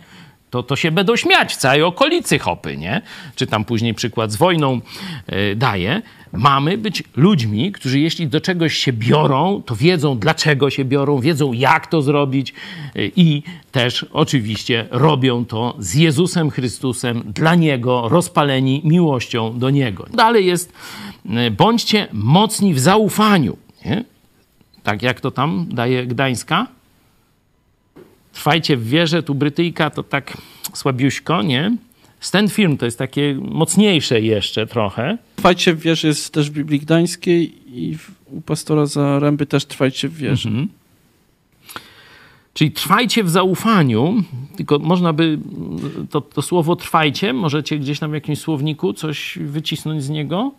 [0.52, 3.02] To, to się będą śmiać całej okolicy hopy, nie?
[3.36, 4.82] Czy tam później przykład z wojną
[5.28, 6.02] yy, daje.
[6.34, 11.54] Mamy być ludźmi, którzy jeśli do czegoś się biorą, to wiedzą dlaczego się biorą, wiedzą
[11.54, 12.54] jak to zrobić
[12.95, 20.06] yy, i też oczywiście robią to z Jezusem Chrystusem, dla Niego, rozpaleni miłością do Niego.
[20.14, 20.74] Dalej jest,
[21.26, 24.04] yy, bądźcie mocni w zaufaniu, nie?
[24.84, 26.68] Tak jak to tam daje Gdańska?
[28.34, 30.38] Trwajcie w wierze, tu Brytyjka to tak
[30.73, 31.71] słabiuśko, nie?
[32.19, 35.17] Stand Firm to jest takie mocniejsze jeszcze trochę.
[35.36, 40.17] Trwajcie w wierze jest też w Biblii Gdańskiej i u pastora Zaręby też trwajcie w
[40.17, 40.49] wierze.
[40.49, 40.67] Mhm.
[42.53, 44.23] Czyli trwajcie w zaufaniu,
[44.55, 45.39] tylko można by
[46.09, 50.51] to, to słowo trwajcie, możecie gdzieś tam w jakimś słowniku coś wycisnąć z niego?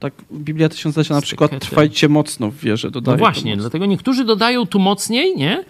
[0.00, 2.90] Tak, Biblia Tysiąclecia na przykład trwajcie mocno w wierze.
[2.90, 5.64] Dodaje no właśnie, dlatego niektórzy dodają tu mocniej, nie?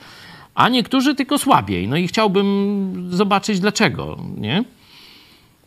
[0.54, 1.88] A niektórzy tylko słabiej.
[1.88, 4.64] No i chciałbym zobaczyć dlaczego, nie?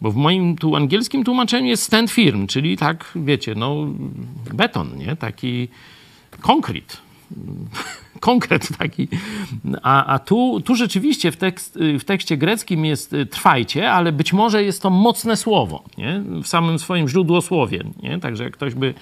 [0.01, 3.87] Bo w moim tu angielskim tłumaczeniu jest stand firm, czyli tak, wiecie, no
[4.53, 5.15] beton, nie?
[5.15, 5.67] Taki
[6.41, 6.97] konkret
[8.23, 9.07] konkret taki.
[9.81, 14.33] A, a tu, tu rzeczywiście w, tekst, w tekście greckim jest y, trwajcie, ale być
[14.33, 16.23] może jest to mocne słowo nie?
[16.43, 17.83] w samym swoim źródłosłowie.
[18.03, 18.19] Nie?
[18.19, 18.93] Także jak ktoś by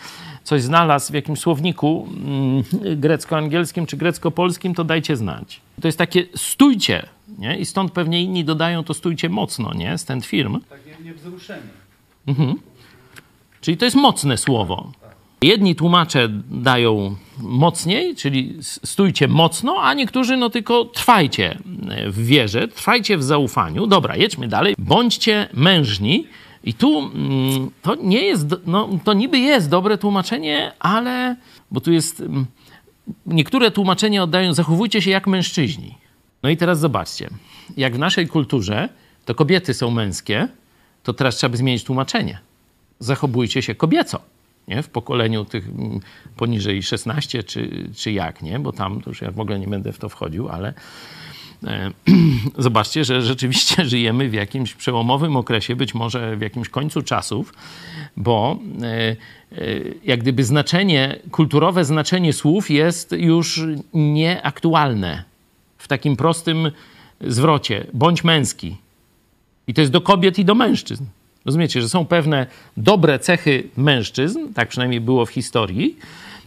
[0.43, 2.63] coś znalazł w jakimś słowniku mm,
[3.01, 5.61] grecko-angielskim czy grecko-polskim, to dajcie znać.
[5.81, 7.05] To jest takie stójcie,
[7.37, 7.57] nie?
[7.57, 9.97] i stąd pewnie inni dodają to stójcie mocno, nie?
[9.97, 10.59] Stand firm.
[10.69, 11.61] Takie niewzruszenie.
[12.27, 12.55] Mhm.
[13.61, 14.91] Czyli to jest mocne słowo.
[15.43, 21.57] Jedni tłumacze dają mocniej, czyli stójcie mocno, a niektórzy no tylko trwajcie
[22.07, 23.87] w wierze, trwajcie w zaufaniu.
[23.87, 24.75] Dobra, jedźmy dalej.
[24.77, 26.27] Bądźcie mężni.
[26.63, 31.35] I tu mm, to nie jest, no to niby jest dobre tłumaczenie, ale,
[31.71, 32.45] bo tu jest, mm,
[33.25, 35.97] niektóre tłumaczenia oddają, zachowujcie się jak mężczyźni.
[36.43, 37.29] No i teraz zobaczcie,
[37.77, 38.89] jak w naszej kulturze
[39.25, 40.47] to kobiety są męskie,
[41.03, 42.39] to teraz trzeba by zmienić tłumaczenie.
[42.99, 44.21] Zachowujcie się kobieco
[44.67, 44.83] nie?
[44.83, 45.99] w pokoleniu tych mm,
[46.37, 48.59] poniżej 16 czy, czy jak, nie?
[48.59, 50.73] bo tam już ja w ogóle nie będę w to wchodził, ale
[51.67, 51.91] e,
[52.57, 57.53] zobaczcie, że rzeczywiście żyjemy w jakimś przełomowym okresie, być może w jakimś końcu czasów,
[58.17, 59.15] bo e, e,
[60.03, 63.61] jak gdyby znaczenie, kulturowe znaczenie słów jest już
[63.93, 65.23] nieaktualne
[65.77, 66.71] w takim prostym
[67.21, 67.87] zwrocie.
[67.93, 68.77] Bądź męski.
[69.67, 71.03] I to jest do kobiet i do mężczyzn.
[71.45, 75.97] Rozumiecie, że są pewne dobre cechy mężczyzn, tak przynajmniej było w historii,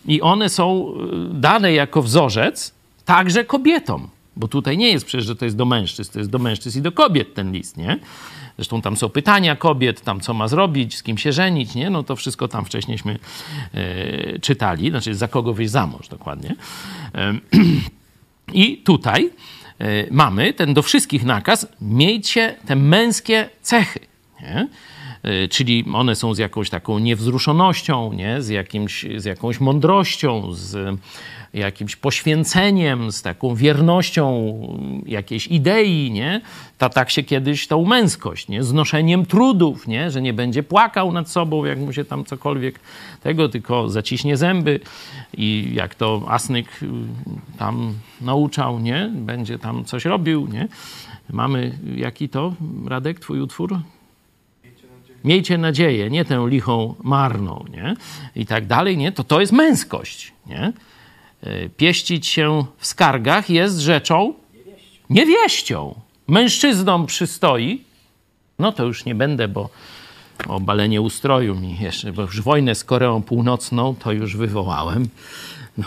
[0.07, 0.95] i one są
[1.32, 2.74] y, dane jako wzorzec
[3.05, 4.09] także kobietom.
[4.36, 6.82] Bo tutaj nie jest przecież, że to jest do mężczyzn, to jest do mężczyzn i
[6.82, 7.99] do kobiet ten list, nie?
[8.57, 11.90] Zresztą tam są pytania kobiet, tam co ma zrobić, z kim się żenić, nie?
[11.90, 13.18] No to wszystko tam wcześniejśmy
[13.74, 16.55] e, czytali, znaczy za kogo wyjść za mąż dokładnie.
[17.14, 17.34] E,
[18.53, 19.30] I tutaj
[19.78, 24.01] e, mamy ten do wszystkich nakaz, miejcie te męskie cechy.
[24.43, 24.68] Nie?
[25.22, 28.43] E, czyli one są z jakąś taką niewzruszonością, nie?
[28.43, 30.99] Z, jakimś, z jakąś mądrością, z
[31.55, 34.55] jakimś poświęceniem, z taką wiernością
[35.07, 36.41] jakiejś idei, nie?
[36.78, 38.64] Ta, tak się kiedyś tą męskość, nie?
[38.64, 40.11] Znoszeniem trudów, nie?
[40.11, 42.80] Że nie będzie płakał nad sobą, jak mu się tam cokolwiek
[43.22, 44.80] tego, tylko zaciśnie zęby
[45.37, 46.87] i jak to Asnyk y,
[47.59, 49.11] tam nauczał, nie?
[49.14, 50.68] Będzie tam coś robił, nie?
[51.30, 52.55] Mamy jaki to,
[52.87, 53.78] Radek, twój utwór?
[55.25, 57.97] Miejcie nadzieję, nie tę lichą marną, nie?
[58.37, 59.12] I tak dalej, nie?
[59.12, 60.72] To to jest męskość, nie?
[61.43, 64.35] E, pieścić się w skargach jest rzeczą
[65.11, 65.95] niewieścią.
[66.29, 67.83] Mężczyznom przystoi,
[68.59, 69.68] no to już nie będę, bo
[70.49, 75.09] obalenie ustroju mi jeszcze, bo już wojnę z Koreą Północną to już wywołałem.
[75.79, 75.85] No,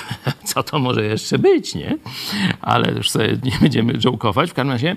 [0.44, 1.96] co to może jeszcze być, nie?
[2.60, 4.50] Ale już sobie nie będziemy jokować.
[4.50, 4.96] W każdym razie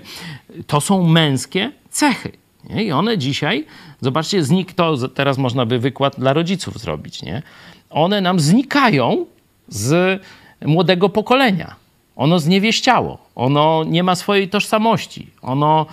[0.66, 2.32] to są męskie cechy.
[2.70, 2.84] Nie?
[2.84, 3.66] I one dzisiaj,
[4.04, 7.42] zobaczcie, znik to teraz można by wykład dla rodziców zrobić, nie?
[7.90, 9.26] One nam znikają
[9.68, 10.20] z
[10.64, 11.74] młodego pokolenia.
[12.16, 15.86] Ono zniewieściało, ono nie ma swojej tożsamości, ono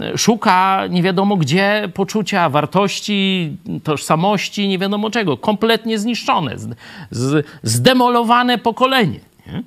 [0.00, 5.36] e, szuka nie wiadomo gdzie poczucia wartości, tożsamości, nie wiadomo czego.
[5.36, 6.56] Kompletnie zniszczone,
[7.62, 9.20] zdemolowane pokolenie.
[9.46, 9.62] Nie?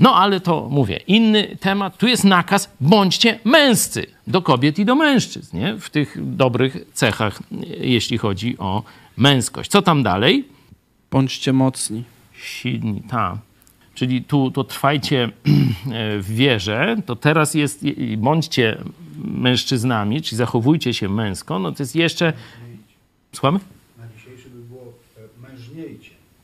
[0.00, 1.98] No ale to mówię, inny temat.
[1.98, 5.76] Tu jest nakaz, bądźcie męscy do kobiet i do mężczyzn, nie?
[5.78, 7.42] w tych dobrych cechach,
[7.80, 8.82] jeśli chodzi o
[9.16, 9.70] męskość.
[9.70, 10.44] Co tam dalej?
[11.10, 12.04] Bądźcie mocni.
[12.42, 13.36] Silni, tak.
[13.94, 15.28] Czyli tu to trwajcie
[16.20, 17.84] w wierze, to teraz jest,
[18.16, 18.78] bądźcie
[19.24, 22.32] mężczyznami, czyli zachowujcie się męsko, no to jest jeszcze...
[23.32, 23.58] Słuchamy?
[23.98, 25.20] Na dzisiejszy by było e,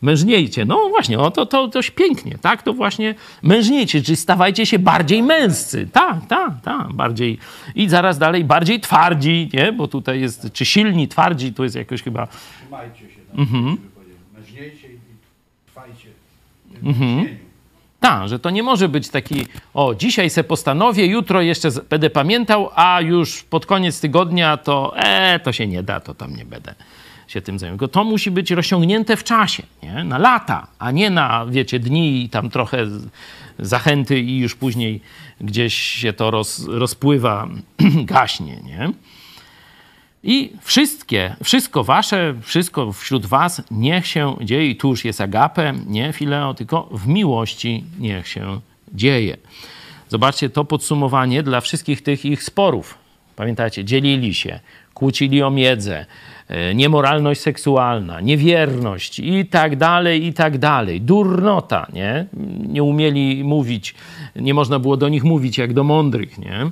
[0.04, 0.64] mężniejcie.
[0.64, 2.62] No właśnie, no to, to dość pięknie, tak?
[2.62, 7.38] To właśnie mężniejcie, czyli stawajcie się bardziej męscy, tak, tak, tak, bardziej.
[7.74, 9.72] I zaraz dalej, bardziej twardzi, nie?
[9.72, 12.26] Bo tutaj jest, czy silni, twardzi, to jest jakoś chyba...
[12.26, 13.76] Trzymajcie się, tam, mhm.
[14.34, 14.98] mężniejcie i
[15.66, 16.08] trwajcie
[16.82, 17.26] w mhm.
[18.00, 22.70] Tak, że to nie może być taki, o, dzisiaj se postanowię, jutro jeszcze będę pamiętał,
[22.74, 26.74] a już pod koniec tygodnia to, e, to się nie da, to tam nie będę
[27.28, 27.88] się tym zajmował.
[27.88, 30.04] To musi być rozciągnięte w czasie, nie?
[30.04, 32.86] na lata, a nie na, wiecie, dni i tam trochę
[33.58, 35.00] zachęty i już później
[35.40, 37.48] gdzieś się to roz, rozpływa,
[38.04, 38.92] gaśnie, nie?
[40.26, 45.72] I wszystkie, wszystko wasze, wszystko wśród was niech się dzieje, i tu już jest agape,
[45.86, 48.60] nie fileo, tylko w miłości niech się
[48.92, 49.36] dzieje.
[50.08, 52.98] Zobaczcie to podsumowanie dla wszystkich tych ich sporów.
[53.36, 54.60] Pamiętacie, dzielili się,
[54.94, 56.06] kłócili o miedzę,
[56.74, 61.00] niemoralność seksualna, niewierność i tak dalej, i tak dalej.
[61.00, 62.26] Durnota, nie?
[62.68, 63.94] Nie umieli mówić,
[64.36, 66.70] nie można było do nich mówić jak do mądrych, nie?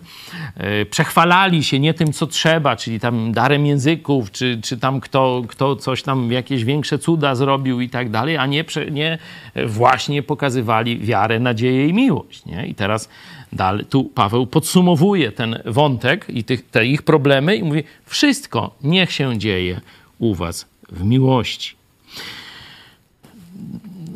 [0.56, 5.42] E, przechwalali się nie tym, co trzeba, czyli tam darem języków, czy, czy tam kto,
[5.48, 9.18] kto coś tam, jakieś większe cuda zrobił i tak dalej, a nie, nie
[9.66, 12.66] właśnie pokazywali wiarę, nadzieję i miłość, nie?
[12.66, 13.08] I teraz
[13.52, 19.12] Dalej, tu Paweł podsumowuje ten wątek i tych, te ich problemy i mówi: Wszystko niech
[19.12, 19.80] się dzieje
[20.18, 21.76] u Was w miłości.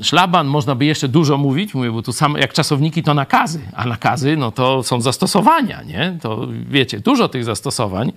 [0.02, 3.86] Szlaban można by jeszcze dużo mówić, mówię, bo tu sam, jak czasowniki to nakazy, a
[3.86, 6.18] nakazy no to są zastosowania, nie?
[6.22, 8.12] To wiecie, dużo tych zastosowań.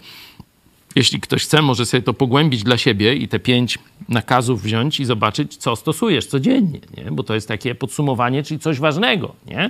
[0.95, 5.05] Jeśli ktoś chce, może sobie to pogłębić dla siebie i te pięć nakazów wziąć i
[5.05, 7.11] zobaczyć, co stosujesz codziennie, nie?
[7.11, 9.69] Bo to jest takie podsumowanie, czyli coś ważnego, nie?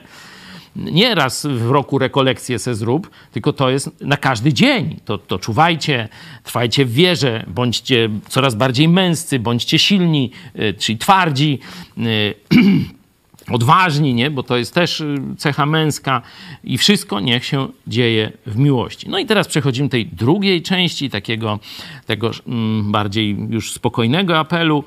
[0.75, 4.99] Nie raz w roku rekolekcję se zrób, tylko to jest na każdy dzień.
[5.05, 6.09] To, to czuwajcie,
[6.43, 11.59] trwajcie w wierze, bądźcie coraz bardziej męscy, bądźcie silni, y, czyli twardzi,
[11.97, 12.33] y,
[13.55, 14.31] odważni, nie?
[14.31, 16.21] bo to jest też y, cecha męska
[16.63, 19.09] i wszystko niech się dzieje w miłości.
[19.09, 21.59] No i teraz przechodzimy tej drugiej części, takiego
[22.05, 24.83] tego mm, bardziej już spokojnego apelu.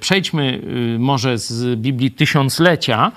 [0.00, 0.62] Przejdźmy
[0.98, 3.12] może z Biblii Tysiąclecia,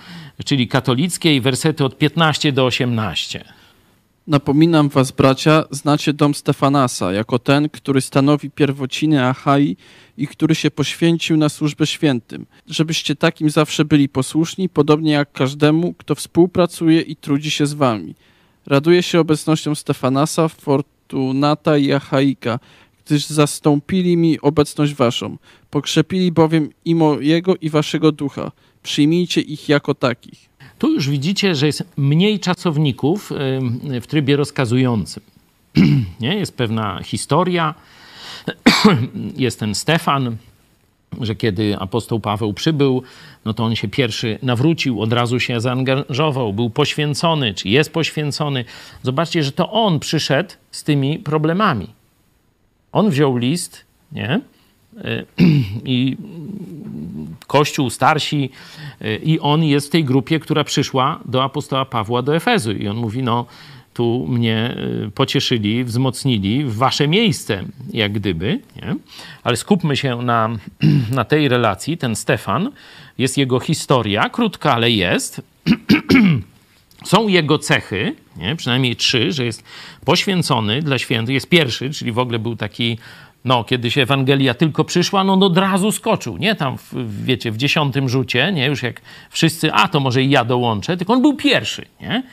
[0.45, 3.45] czyli katolickiej, wersety od 15 do 18.
[4.27, 9.77] Napominam was, bracia, znacie dom Stefanasa, jako ten, który stanowi pierwociny Achai
[10.17, 15.93] i który się poświęcił na służbę świętym, żebyście takim zawsze byli posłuszni, podobnie jak każdemu,
[15.93, 18.15] kto współpracuje i trudzi się z wami.
[18.65, 22.59] Raduję się obecnością Stefanasa, Fortunata i Achaika,
[23.05, 25.37] gdyż zastąpili mi obecność waszą.
[25.69, 28.51] Pokrzepili bowiem i mojego i waszego ducha
[28.83, 30.49] przyjmijcie ich jako takich.
[30.79, 33.31] Tu już widzicie, że jest mniej czasowników
[34.01, 35.23] w trybie rozkazującym.
[36.19, 36.35] Nie?
[36.35, 37.75] Jest pewna historia.
[39.37, 40.37] jest ten Stefan,
[41.21, 43.03] że kiedy apostoł Paweł przybył,
[43.45, 48.65] no to on się pierwszy nawrócił, od razu się zaangażował, był poświęcony, czy jest poświęcony.
[49.03, 51.87] Zobaczcie, że to on przyszedł z tymi problemami.
[52.91, 54.41] On wziął list, nie?
[55.85, 56.17] i
[57.47, 58.49] Kościół, starsi
[59.23, 62.97] i on jest w tej grupie, która przyszła do apostoła Pawła do Efezu i on
[62.97, 63.45] mówi, no
[63.93, 64.75] tu mnie
[65.07, 67.63] y, pocieszyli, wzmocnili w wasze miejsce,
[67.93, 68.59] jak gdyby.
[68.75, 68.95] Nie?
[69.43, 70.49] Ale skupmy się na,
[71.11, 71.97] na tej relacji.
[71.97, 72.71] Ten Stefan,
[73.17, 75.41] jest jego historia, krótka, ale jest.
[77.05, 78.55] Są jego cechy, nie?
[78.55, 79.63] przynajmniej trzy, że jest
[80.05, 82.97] poświęcony dla świętych, jest pierwszy, czyli w ogóle był taki
[83.45, 86.55] no, kiedy się Ewangelia tylko przyszła, no, no od razu skoczył, nie?
[86.55, 88.65] Tam, w, wiecie, w dziesiątym rzucie, nie?
[88.65, 92.23] Już jak wszyscy, a to może i ja dołączę, tylko on był pierwszy, nie?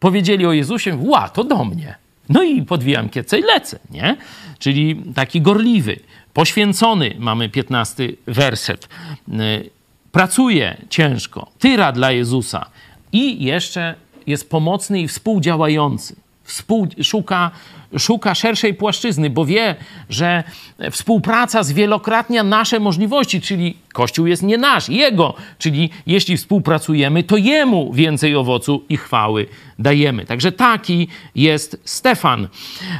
[0.00, 1.94] Powiedzieli o Jezusie, ła, to do mnie,
[2.28, 4.16] No i podwijam kiece i lecę, nie?
[4.58, 6.00] Czyli taki gorliwy,
[6.34, 8.88] poświęcony, mamy 15 werset.
[9.28, 9.70] Y,
[10.12, 12.66] Pracuje ciężko, tyra dla Jezusa
[13.12, 13.94] i jeszcze
[14.26, 16.16] jest pomocny i współdziałający.
[16.44, 17.50] Współ, szuka,
[17.98, 19.74] szuka szerszej płaszczyzny, bo wie,
[20.08, 20.44] że
[20.90, 27.92] współpraca zwielokrotnia nasze możliwości, czyli Kościół jest nie nasz, Jego, czyli jeśli współpracujemy, to Jemu
[27.92, 29.46] więcej owocu i chwały
[29.78, 30.26] dajemy.
[30.26, 32.48] Także taki jest Stefan.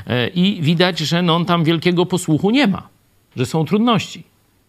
[0.07, 2.89] E, I widać, że no, on tam wielkiego posłuchu nie ma,
[3.37, 4.25] że są trudności,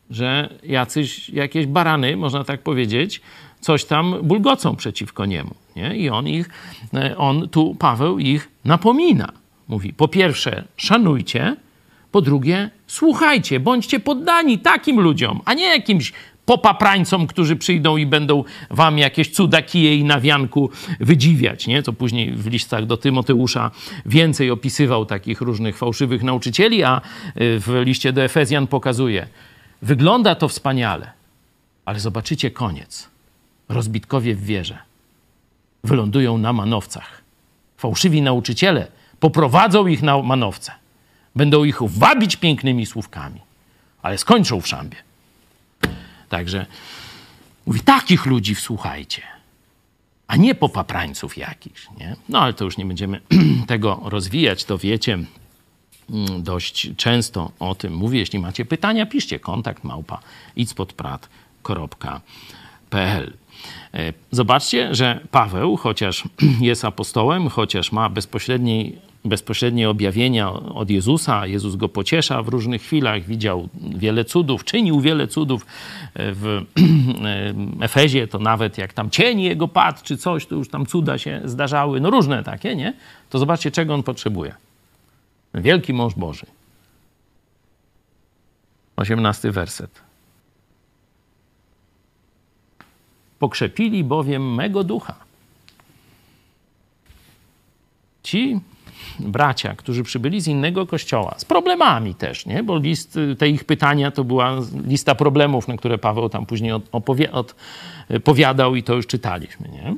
[0.09, 3.21] że jacyś, jakieś barany, można tak powiedzieć,
[3.59, 5.55] coś tam bulgocą przeciwko niemu.
[5.75, 5.95] Nie?
[5.95, 6.49] I on ich,
[6.93, 9.38] e, on tu, Paweł ich napomina.
[9.69, 11.55] Mówi, po pierwsze, szanujcie,
[12.11, 16.13] po drugie, słuchajcie, bądźcie poddani takim ludziom, a nie jakimś
[16.45, 21.83] popaprańcom, którzy przyjdą i będą wam jakieś cuda kije i na wianku wydziwiać, nie?
[21.83, 23.71] Co później w listach do Tymoteusza
[24.05, 27.01] więcej opisywał takich różnych fałszywych nauczycieli, a y,
[27.59, 29.27] w liście do Efezjan pokazuje,
[29.81, 31.11] wygląda to wspaniale,
[31.85, 33.09] ale zobaczycie koniec.
[33.69, 34.77] Rozbitkowie w wierze
[35.83, 37.21] wylądują na manowcach.
[37.77, 40.71] Fałszywi nauczyciele poprowadzą ich na manowce.
[41.35, 43.41] Będą ich wabić pięknymi słówkami,
[44.01, 44.97] ale skończą w szambie.
[46.29, 46.65] Także
[47.65, 49.21] mówi, takich ludzi wsłuchajcie,
[50.27, 51.87] a nie popaprańców jakichś.
[51.97, 52.15] Nie?
[52.29, 53.21] No ale to już nie będziemy
[53.67, 55.13] tego rozwijać, to wiecie.
[55.13, 55.27] Mm,
[56.43, 58.19] Dość często o tym mówię.
[58.19, 60.19] Jeśli macie pytania, piszcie kontakt małpa
[60.55, 63.33] idspodprat.pl.
[63.93, 66.23] E, Zobaczcie, że Paweł, chociaż
[66.61, 73.23] jest apostołem, chociaż ma bezpośredniej bezpośrednie objawienia od Jezusa, Jezus go pociesza w różnych chwilach,
[73.23, 75.65] widział wiele cudów, czynił wiele cudów
[76.15, 76.65] w
[77.81, 81.41] Efezie, to nawet jak tam cień jego padł, czy coś, to już tam cuda się
[81.45, 82.93] zdarzały, no różne takie, nie?
[83.29, 84.55] To zobaczcie, czego on potrzebuje.
[85.53, 86.45] Wielki mąż Boży.
[88.95, 90.01] 18 werset.
[93.39, 95.15] Pokrzepili bowiem mego ducha.
[98.23, 98.59] Ci
[99.19, 102.63] bracia, którzy przybyli z innego kościoła, z problemami też, nie?
[102.63, 104.55] bo list, te ich pytania to była
[104.87, 109.69] lista problemów, na które Paweł tam później opowie, odpowiadał i to już czytaliśmy.
[109.69, 109.95] Nie?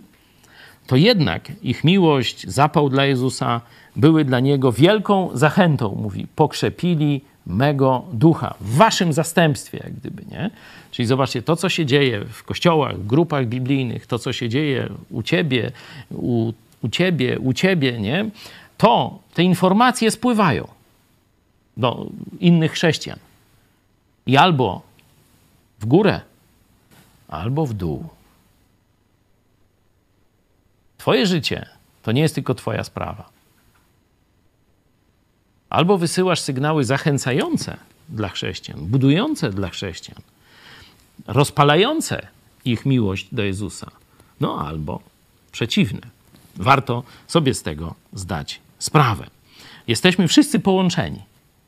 [0.88, 3.62] To jednak ich miłość, zapał dla Jezusa
[3.96, 10.50] były dla niego wielką zachętą, mówi, pokrzepili mego ducha w waszym zastępstwie, jak gdyby, nie?
[10.92, 15.24] Czyli zobaczcie, to, co się dzieje w kościołach, grupach biblijnych, to, co się dzieje u
[15.24, 15.72] ciebie,
[16.12, 18.30] u, u ciebie, u ciebie, nie?
[18.82, 20.68] To, te informacje spływają
[21.78, 22.10] do
[22.40, 23.20] innych chrześcijan.
[24.26, 24.82] I albo
[25.80, 26.22] w górę,
[27.28, 28.10] albo w dół.
[30.98, 31.70] Twoje życie
[32.04, 33.30] to nie jest tylko Twoja sprawa.
[35.70, 37.78] Albo wysyłasz sygnały zachęcające
[38.10, 40.22] dla chrześcijan, budujące dla chrześcijan,
[41.28, 42.28] rozpalające
[42.66, 43.92] ich miłość do Jezusa,
[44.40, 45.02] no albo
[45.52, 46.02] przeciwne.
[46.56, 49.28] Warto sobie z tego zdać sprawę.
[49.88, 51.22] Jesteśmy wszyscy połączeni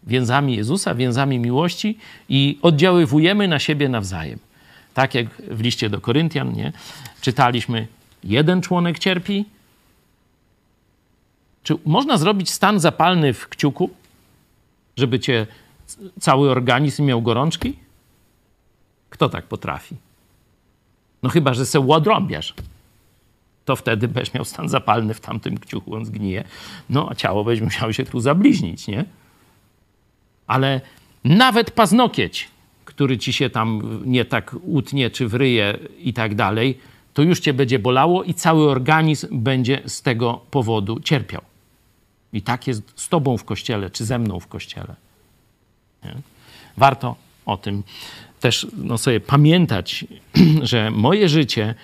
[0.03, 1.97] więzami Jezusa, więzami miłości
[2.29, 4.39] i oddziaływujemy na siebie nawzajem.
[4.93, 6.73] Tak jak w liście do Koryntian, nie?
[7.21, 7.87] Czytaliśmy,
[8.23, 9.45] jeden członek cierpi.
[11.63, 13.89] Czy można zrobić stan zapalny w kciuku,
[14.97, 15.47] żeby cię
[16.19, 17.75] cały organizm miał gorączki?
[19.09, 19.95] Kto tak potrafi?
[21.23, 22.53] No chyba, że se łodrąbiasz.
[23.65, 26.43] To wtedy będziesz miał stan zapalny w tamtym kciuku, on zgnije.
[26.89, 29.05] No, a ciało będzie musiało się tu zabliźnić, nie?
[30.47, 30.81] Ale
[31.23, 32.47] nawet paznokieć,
[32.85, 36.77] który ci się tam nie tak utnie, czy wryje i tak dalej,
[37.13, 41.41] to już cię będzie bolało i cały organizm będzie z tego powodu cierpiał.
[42.33, 44.95] I tak jest z tobą w kościele, czy ze mną w kościele.
[46.03, 46.15] Nie?
[46.77, 47.83] Warto o tym
[48.39, 50.05] też no, sobie pamiętać,
[50.71, 51.75] że moje życie,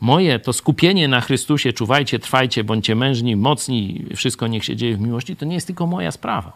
[0.00, 5.00] moje to skupienie na Chrystusie, czuwajcie, trwajcie, bądźcie mężni, mocni, wszystko niech się dzieje w
[5.00, 6.52] miłości, to nie jest tylko moja sprawa.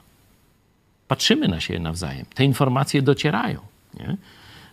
[1.08, 2.26] Patrzymy na siebie nawzajem.
[2.34, 3.60] Te informacje docierają.
[4.00, 4.16] Nie?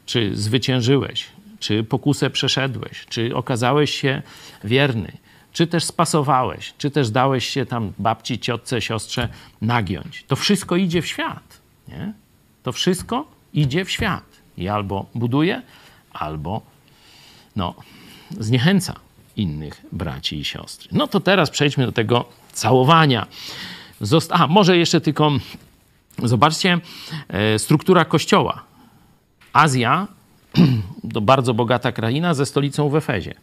[0.06, 1.28] Czy zwyciężyłeś,
[1.60, 4.22] czy pokusę przeszedłeś, czy okazałeś się
[4.64, 5.12] wierny,
[5.54, 9.30] czy też spasowałeś, czy też dałeś się tam babci, ciotce, siostrze
[9.62, 10.24] nagiąć.
[10.28, 11.62] To wszystko idzie w świat.
[11.88, 12.14] Nie?
[12.64, 14.24] To wszystko idzie w świat.
[14.58, 15.62] I albo buduje,
[16.14, 16.62] albo
[17.56, 17.76] no,
[18.40, 18.96] zniechęca
[19.36, 20.90] innych braci i siostry.
[20.92, 23.28] No to teraz przejdźmy do tego całowania.
[24.02, 25.32] Zosta A, może jeszcze tylko
[26.24, 26.80] zobaczcie
[27.28, 28.64] e, struktura kościoła.
[29.54, 30.08] Azja
[31.14, 33.34] to bardzo bogata kraina ze stolicą w Efezie.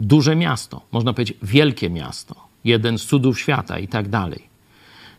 [0.00, 4.42] Duże miasto, można powiedzieć wielkie miasto, jeden z cudów świata i tak dalej.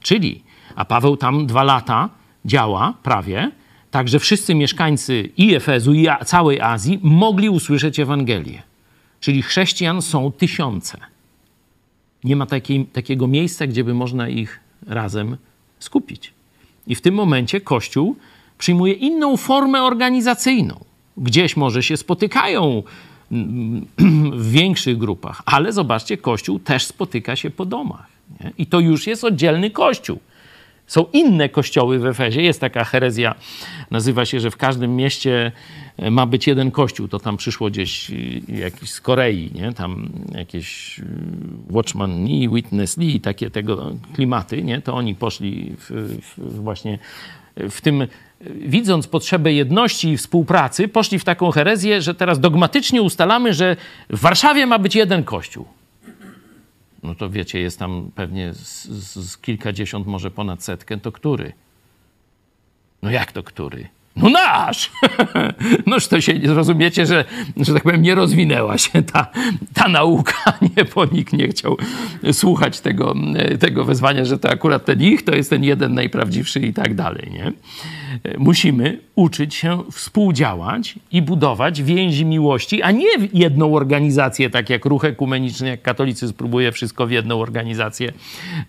[0.02, 0.44] Czyli,
[0.76, 2.10] a Paweł tam dwa lata
[2.46, 3.52] działa prawie,
[3.92, 8.62] tak że wszyscy mieszkańcy i Efezu, i całej Azji mogli usłyszeć Ewangelię.
[9.20, 10.98] Czyli chrześcijan są tysiące.
[12.24, 15.38] Nie ma takiej, takiego miejsca, gdzie by można ich razem
[15.80, 16.34] skupić.
[16.88, 18.16] I w tym momencie Kościół
[18.58, 20.80] przyjmuje inną formę organizacyjną.
[21.18, 22.84] Gdzieś może się spotykają
[23.32, 23.86] mm,
[24.42, 28.06] w większych grupach, ale zobaczcie, Kościół też spotyka się po domach.
[28.40, 28.52] Nie?
[28.58, 30.20] I to już jest oddzielny Kościół.
[30.88, 32.42] Są inne kościoły w Efezie.
[32.42, 33.36] Jest taka herezja,
[33.92, 35.52] nazywa się, że w każdym mieście
[35.98, 37.08] e, ma być jeden kościół.
[37.08, 39.74] To tam przyszło gdzieś y, jakiś z Korei, nie?
[39.74, 41.04] Tam jakieś y,
[41.70, 44.82] Watchman Lee, Witness Lee, takie tego klimaty, nie?
[44.82, 45.92] To oni poszli w,
[46.38, 47.00] w, właśnie
[47.70, 48.08] w tym,
[48.56, 53.76] widząc potrzebę jedności i współpracy, poszli w taką herezję, że teraz dogmatycznie ustalamy, że
[54.10, 55.66] w Warszawie ma być jeden kościół.
[57.04, 61.54] No to wiecie, jest tam pewnie z, z, kilkadziesiąt, może ponad setkę, to który?
[63.02, 63.88] No jak to który?
[64.16, 64.92] No nasz!
[65.86, 67.26] Noż to się rozumiecie, że,
[67.58, 69.28] że tak powiem, nie rozwinęła się ta,
[69.74, 71.78] ta nauka, nie, bo nikt nie chciał
[72.32, 73.16] słuchać tego,
[73.60, 77.32] tego wezwania, że to akurat ten ich, to jest ten jeden najprawdziwszy i tak dalej,
[77.32, 77.52] nie?
[78.38, 85.06] Musimy uczyć się współdziałać i budować więzi miłości, a nie jedną organizację, tak jak ruch
[85.06, 88.14] ekumeniczny, jak katolicyzm próbuje wszystko w jedną organizację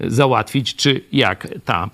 [0.01, 1.91] załatwić, czy jak ta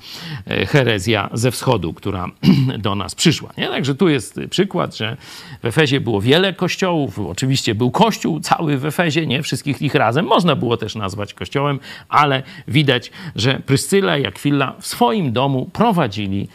[0.47, 2.31] e, herezja ze wschodu, która
[2.79, 3.53] do nas przyszła.
[3.59, 3.69] Nie?
[3.69, 5.17] Także tu jest przykład, że
[5.63, 7.19] w Efezie było wiele kościołów.
[7.19, 10.27] Oczywiście był kościół cały w Efezie, nie wszystkich ich razem.
[10.27, 16.49] Można było też nazwać kościołem, ale widać, że Pryscyla i Akwilla w swoim domu prowadzili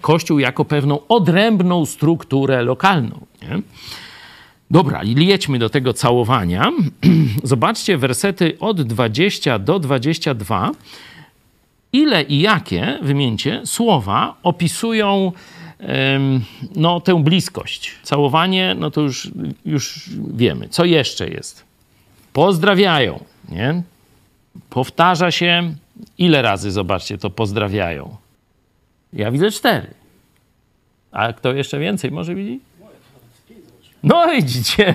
[0.00, 3.26] kościół jako pewną odrębną strukturę lokalną.
[3.42, 3.62] Nie?
[4.70, 6.72] Dobra, i jedźmy do tego całowania.
[7.42, 10.70] Zobaczcie wersety od 20 do 22.
[11.92, 15.32] Ile i jakie, wymieńcie, słowa opisują
[16.76, 17.94] no, tę bliskość.
[18.02, 19.30] Całowanie, no to już,
[19.66, 20.68] już wiemy.
[20.68, 21.64] Co jeszcze jest?
[22.32, 23.82] Pozdrawiają, nie?
[24.70, 25.74] Powtarza się,
[26.18, 28.16] ile razy, zobaczcie, to pozdrawiają.
[29.12, 29.94] Ja widzę cztery.
[31.18, 32.60] A kto jeszcze więcej może widzi?
[34.02, 34.94] No widzicie.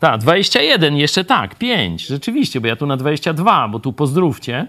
[0.00, 4.66] Tak, 21, jeszcze tak, 5, rzeczywiście, bo ja tu na 22, bo tu pozdrówcie.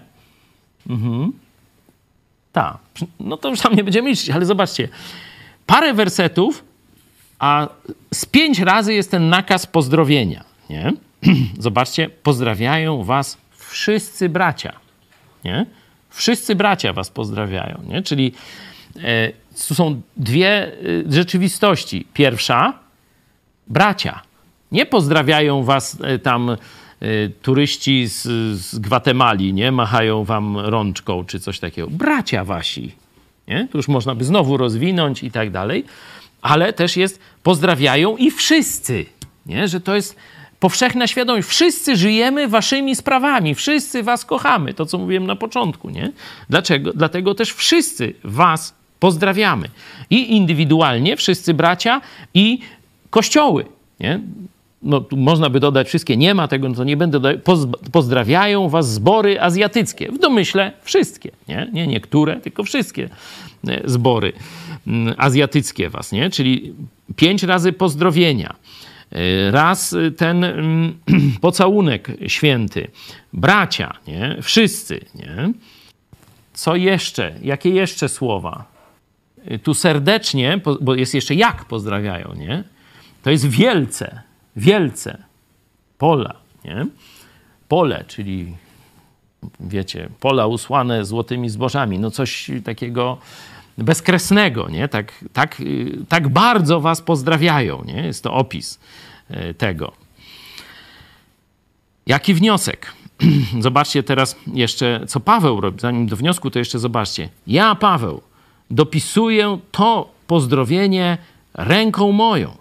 [0.90, 1.32] Mhm.
[2.52, 2.78] Tak,
[3.20, 4.88] no to już tam nie będziemy liczyć, ale zobaczcie.
[5.66, 6.64] Parę wersetów,
[7.38, 7.68] a
[8.12, 10.92] z pięć razy jest ten nakaz pozdrowienia, nie?
[11.58, 14.72] Zobaczcie, pozdrawiają was wszyscy bracia,
[15.44, 15.66] nie?
[16.10, 18.02] Wszyscy bracia was pozdrawiają, nie?
[18.02, 18.32] Czyli
[19.68, 20.72] tu są dwie e,
[21.08, 22.06] rzeczywistości.
[22.14, 22.72] Pierwsza,
[23.66, 24.22] bracia.
[24.72, 26.56] Nie pozdrawiają was e, tam e,
[27.42, 28.22] turyści z,
[28.58, 29.72] z Gwatemali, nie?
[29.72, 31.88] Machają wam rączką czy coś takiego.
[31.90, 32.92] Bracia wasi.
[33.48, 33.68] Nie?
[33.72, 35.84] Tu już można by znowu rozwinąć i tak dalej.
[36.42, 39.06] Ale też jest pozdrawiają i wszyscy.
[39.46, 39.68] Nie?
[39.68, 40.16] Że to jest
[40.60, 41.48] powszechna świadomość.
[41.48, 43.54] Wszyscy żyjemy waszymi sprawami.
[43.54, 44.74] Wszyscy was kochamy.
[44.74, 45.90] To, co mówiłem na początku.
[45.90, 46.12] Nie?
[46.50, 46.92] Dlaczego?
[46.92, 49.68] Dlatego też wszyscy was pozdrawiamy.
[50.10, 52.00] I indywidualnie, wszyscy bracia,
[52.34, 52.58] i
[53.10, 53.64] kościoły.
[54.00, 54.20] Nie?
[54.84, 57.42] no, tu można by dodać wszystkie, nie ma tego, no to nie będę dodać.
[57.44, 60.12] Poz, pozdrawiają was zbory azjatyckie.
[60.12, 61.70] W domyśle wszystkie, nie?
[61.72, 63.08] Nie niektóre, tylko wszystkie
[63.68, 64.32] e, zbory
[64.86, 66.30] mm, azjatyckie was, nie?
[66.30, 66.74] Czyli
[67.16, 68.54] pięć razy pozdrowienia.
[69.12, 70.98] E, Raz ten mm,
[71.40, 72.90] pocałunek święty.
[73.32, 74.36] Bracia, nie?
[74.42, 75.52] Wszyscy, nie?
[76.52, 77.34] Co jeszcze?
[77.42, 78.73] Jakie jeszcze słowa?
[79.44, 82.64] E, Tu serdecznie, bo jest jeszcze jak pozdrawiają, nie?
[83.22, 84.22] To jest wielce,
[84.56, 85.22] wielce.
[85.98, 86.34] Pola,
[86.64, 86.86] nie?
[87.68, 88.56] Pole, czyli
[89.60, 91.98] wiecie, pola usłane złotymi zbożami.
[91.98, 93.18] No coś takiego
[93.78, 94.88] bezkresnego, nie?
[94.88, 95.62] Tak, tak,
[96.08, 98.06] tak bardzo was pozdrawiają, nie?
[98.06, 98.80] Jest to opis
[99.30, 99.92] y, tego.
[102.06, 102.92] Jaki wniosek?
[103.60, 105.80] Zobaczcie teraz jeszcze, co Paweł robi.
[105.80, 107.28] Zanim do wniosku, to jeszcze zobaczcie.
[107.46, 108.22] Ja, Paweł,
[108.70, 111.18] dopisuję to pozdrowienie
[111.54, 112.56] ręką moją.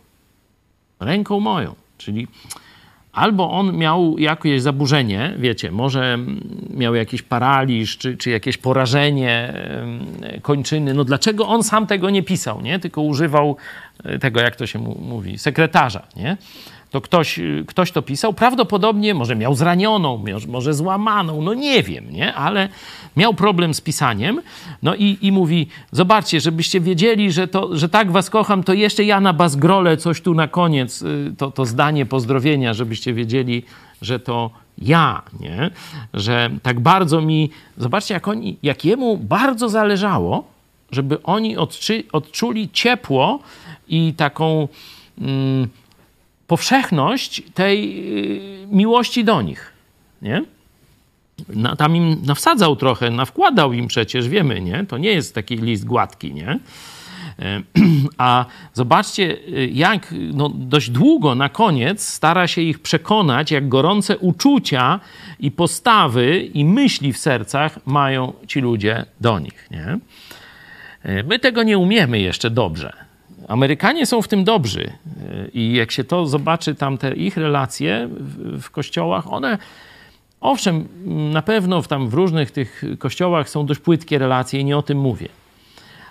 [0.99, 1.76] Ręką moją.
[1.97, 2.28] Czyli
[3.14, 6.18] albo on miał jakieś zaburzenie, wiecie, może
[6.70, 9.54] miał jakiś paraliż, czy, czy jakieś porażenie
[10.41, 10.93] kończyny.
[10.93, 12.80] No dlaczego on sam tego nie pisał, nie?
[12.80, 13.58] Tylko używał
[14.04, 16.38] e, tego, jak to się mówi, sekretarza, nie?
[16.94, 22.12] To ktoś, ktoś to pisał, prawdopodobnie może miał zranioną, może- może złamaną, no nie wiem,
[22.12, 22.34] nie?
[22.34, 22.70] Ale
[23.18, 24.41] miał problem z pisaniem,
[24.84, 29.04] no i, i mówi, zobaczcie, żebyście wiedzieli, że, to, że tak was kocham, to jeszcze
[29.04, 33.64] ja na Bazgrole coś tu na koniec, y, to, to zdanie pozdrowienia, żebyście wiedzieli,
[34.02, 35.70] że to ja, nie?
[36.14, 40.44] Że tak bardzo mi, zobaczcie, jak oni, jak jemu bardzo zależało,
[40.91, 43.39] żeby oni odczy, odczuli ciepło
[43.88, 44.68] i taką
[45.22, 45.68] mm,
[46.54, 47.78] powszechność tej
[48.64, 49.74] y, miłości do nich,
[50.22, 50.43] nie?
[51.49, 54.86] Na, tam im nawsadzał trochę, nawkładał im przecież, wiemy, nie?
[54.88, 56.60] To nie jest taki list gładki, nie?
[57.39, 57.62] E,
[58.18, 64.18] A zobaczcie, y, jak no, dość długo na koniec stara się ich przekonać, jak gorące
[64.18, 64.99] uczucia
[65.39, 69.68] i postawy i myśli w sercach mają ci ludzie do nich.
[69.72, 69.97] Nie?
[71.04, 73.03] E, My tego nie umiemy jeszcze dobrze.
[73.48, 78.10] Amerykanie są w tym dobrzy e, i jak się to zobaczy, tam te ich relacje
[78.12, 79.58] w, w kościołach, one
[80.41, 80.88] owszem,
[81.32, 84.82] na pewno w, tam w różnych tych kościołach są dość płytkie relacje i nie o
[84.82, 85.28] tym mówię.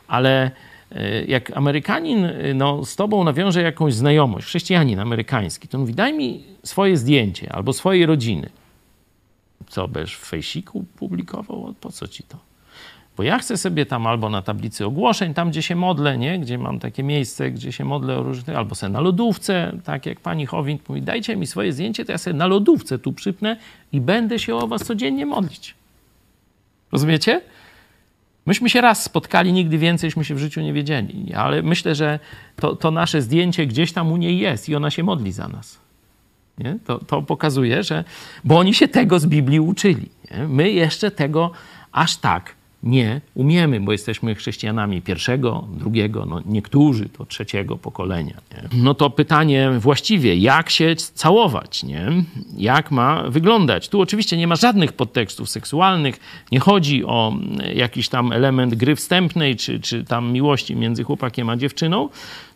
[0.08, 0.50] Ale
[0.92, 6.14] e, jak Amerykanin e, no, z tobą nawiąże jakąś znajomość, chrześcijanin amerykański, to mówi, daj
[6.14, 8.50] mi swoje zdjęcie albo swojej rodziny.
[9.68, 11.74] Co, będziesz w fejsiku publikował?
[11.80, 12.51] Po co ci to?
[13.16, 16.38] Bo ja chcę sobie tam albo na tablicy ogłoszeń, tam gdzie się modlę, nie?
[16.38, 20.20] gdzie mam takie miejsce, gdzie się modlę o różnych, albo sobie na lodówce, tak jak
[20.20, 23.56] pani Howind mówi, dajcie mi swoje zdjęcie, to ja sobie na lodówce tu przypnę
[23.92, 25.74] i będę się o was codziennie modlić.
[26.92, 27.40] Rozumiecie?
[28.46, 32.18] Myśmy się raz spotkali, nigdy więceyśmy się w życiu nie wiedzieli, ale myślę, że
[32.56, 35.78] to, to nasze zdjęcie gdzieś tam u niej jest i ona się modli za nas.
[36.58, 36.78] Nie?
[36.86, 38.04] To, to pokazuje, że.
[38.44, 40.08] Bo oni się tego z Biblii uczyli.
[40.30, 40.48] Nie?
[40.48, 41.50] My jeszcze tego
[41.92, 48.40] aż tak nie umiemy, bo jesteśmy chrześcijanami pierwszego, drugiego, no niektórzy to trzeciego pokolenia.
[48.52, 48.82] Nie?
[48.82, 52.08] No to pytanie właściwie, jak się całować, nie?
[52.56, 53.88] Jak ma wyglądać?
[53.88, 56.20] Tu oczywiście nie ma żadnych podtekstów seksualnych,
[56.52, 57.34] nie chodzi o
[57.74, 62.08] jakiś tam element gry wstępnej, czy, czy tam miłości między chłopakiem a dziewczyną.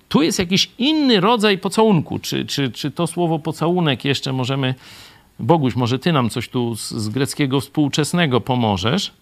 [0.09, 2.19] Tu jest jakiś inny rodzaj pocałunku.
[2.19, 4.75] Czy, czy, czy to słowo pocałunek jeszcze możemy...
[5.39, 9.13] Boguś, może ty nam coś tu z, z greckiego współczesnego pomożesz?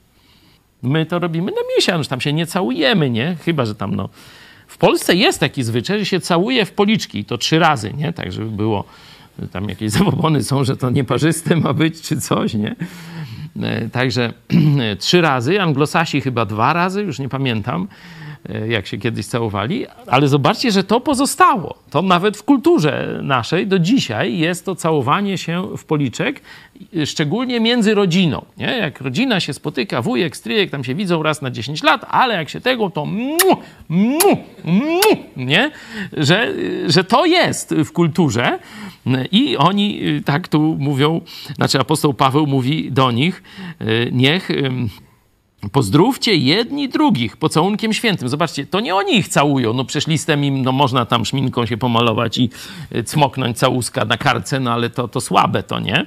[0.84, 3.36] My to robimy na miesiąc, tam się nie całujemy, nie?
[3.44, 4.08] Chyba, że tam no...
[4.66, 8.12] W Polsce jest taki zwyczaj, że się całuje w policzki to trzy razy, nie?
[8.12, 8.84] Tak, żeby było...
[9.52, 12.76] Tam jakieś zabobony są, że to nieparzyste ma być, czy coś, nie?
[13.62, 14.32] E, Także
[14.98, 17.88] trzy razy, anglosasi chyba dwa razy, już nie pamiętam,
[18.68, 21.78] jak się kiedyś całowali, ale zobaczcie, że to pozostało.
[21.90, 26.40] To nawet w kulturze naszej do dzisiaj jest to całowanie się w policzek,
[26.96, 28.44] e, szczególnie między rodziną.
[28.56, 28.66] Nie?
[28.66, 32.48] Jak rodzina się spotyka, wujek, stryjek, tam się widzą raz na 10 lat, ale jak
[32.48, 33.38] się tego, to mu,
[33.88, 34.18] mu,
[34.64, 35.00] mu,
[35.36, 35.70] nie?
[36.12, 36.54] Że,
[36.86, 38.58] że to jest w kulturze
[39.32, 41.20] i oni tak tu mówią,
[41.54, 43.42] znaczy apostoł Paweł mówi do nich,
[44.12, 44.48] niech
[45.72, 48.28] Pozdrówcie jedni drugich pocałunkiem świętym.
[48.28, 49.72] Zobaczcie, to nie oni ich całują.
[49.72, 52.50] No przecież listem im no, można tam szminką się pomalować i
[52.94, 56.06] y, cmoknąć całuska na karce, no ale to, to słabe to, nie?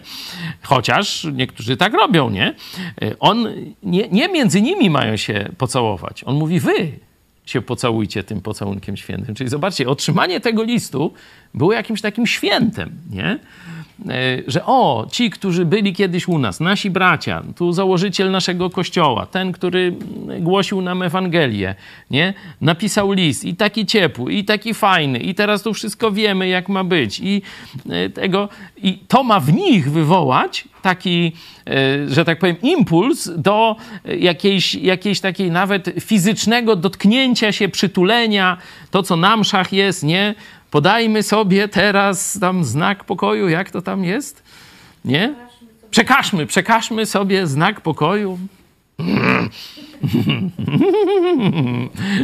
[0.61, 2.55] Chociaż niektórzy tak robią, nie?
[3.03, 3.47] Y, On,
[3.83, 6.23] nie, nie między nimi mają się pocałować.
[6.23, 6.91] On mówi, wy
[7.45, 9.35] się pocałujcie tym pocałunkiem świętym.
[9.35, 11.13] Czyli zobaczcie, otrzymanie tego listu
[11.53, 13.39] było jakimś takim świętem, nie?
[14.05, 19.25] E, że o, ci, którzy byli kiedyś u nas, nasi bracia, tu założyciel naszego kościoła,
[19.25, 19.93] ten, który
[20.39, 21.75] głosił nam Ewangelię,
[22.11, 22.33] nie?
[22.61, 26.83] napisał list i taki ciepły, i taki fajny, i teraz tu wszystko wiemy, jak ma
[26.83, 27.19] być.
[27.19, 27.41] I,
[27.89, 31.31] e, tego, i to ma w nich wywołać taki,
[31.67, 33.75] e, że tak powiem, impuls do
[34.19, 38.57] jakiejś, jakiejś takiej nawet fizycznego dotknięcia się, przytulenia,
[38.91, 40.35] to co na mszach jest, nie?
[40.77, 44.43] Podajmy sobie teraz tam znak pokoju, jak to tam jest?
[45.05, 45.33] Nie?
[45.91, 48.39] Przekażmy, przekażmy sobie znak pokoju.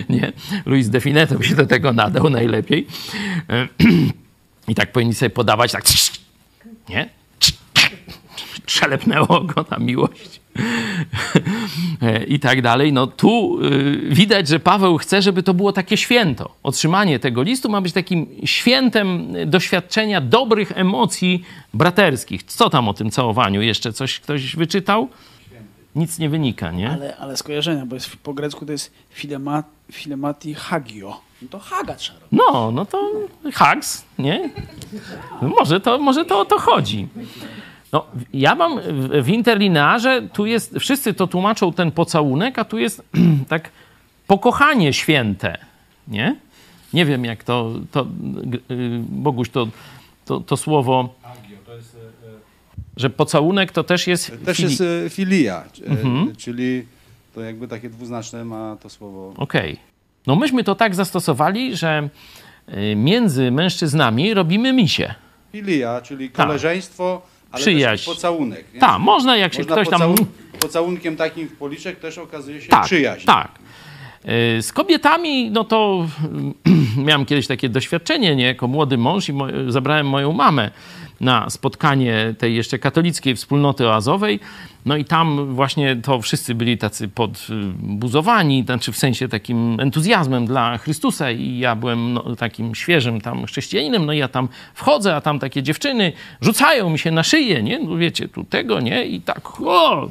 [0.10, 0.34] Nie,
[0.66, 2.88] Luis Defineto by się do tego nadał najlepiej.
[4.68, 5.84] I tak powinni sobie podawać tak,
[6.90, 7.10] nie?
[8.66, 10.43] Trzelepnęło go na miłość.
[12.28, 12.94] I tak dalej.
[12.94, 16.56] No tu y, widać, że Paweł chce, żeby to było takie święto.
[16.64, 21.44] Otrzymanie tego listu ma być takim świętem doświadczenia dobrych emocji
[21.74, 22.44] braterskich.
[22.44, 23.62] Co tam o tym całowaniu?
[23.62, 25.10] Jeszcze coś ktoś wyczytał?
[25.96, 26.92] Nic nie wynika, nie?
[26.92, 31.22] Ale, ale skojarzenia, bo jest, po grecku to jest filema, filemati hagio.
[31.42, 32.32] No to haga trzeba robić.
[32.32, 33.12] No, no to
[33.54, 34.50] hags, nie?
[35.42, 37.08] No może, to, może to o to chodzi.
[37.94, 38.80] No, ja mam
[39.24, 43.02] w, interlinearze, tu jest, wszyscy to tłumaczą ten pocałunek, a tu jest
[43.50, 43.70] tak
[44.28, 45.58] pokochanie święte,
[46.08, 46.36] nie?
[46.94, 48.02] Nie wiem, jak to, to
[48.72, 49.68] y, Boguś, to,
[50.26, 51.14] to, to słowo,
[52.98, 54.32] że pocałunek to też jest...
[54.46, 56.36] Też fili- jest e, filia, e, Mhm.
[56.36, 56.86] czyli
[57.36, 59.34] to jakby takie dwuznaczne ma to słowo.
[59.38, 59.78] Okej.
[60.28, 62.10] No myśmy to tak zastosowali, że
[62.96, 65.14] między mężczyznami robimy misie.
[65.52, 66.36] Filia, czyli Tak.
[67.54, 68.06] Ale przyjaźń.
[68.12, 68.66] pocałunek.
[68.74, 68.80] nie?
[68.80, 70.02] Tak, można jak się Można ktoś tam...
[70.02, 70.26] pocałun-
[70.60, 73.26] Pocałunkiem takim w policzek też okazuje się Tak, przyjaźń.
[73.26, 73.52] tak.
[74.58, 76.08] Y, Z kobietami, no to
[77.06, 80.72] miałem kiedyś takie doświadczenie, nie, jako młody mąż i mo zabrałem moją mamę
[81.22, 84.40] na spotkanie tej jeszcze katolickiej wspólnoty oazowej.
[84.86, 90.78] No i tam właśnie to wszyscy byli tacy podbuzowani, znaczy w sensie takim entuzjazmem dla
[90.78, 95.22] Chrystusa i ja byłem no, takim świeżym tam chrześcijaninem, no i ja tam wchodzę, a
[95.22, 97.80] tam takie dziewczyny rzucają mi się na szyję, nie?
[97.80, 99.06] No wiecie, tu tego, nie?
[99.06, 100.10] I tak, o,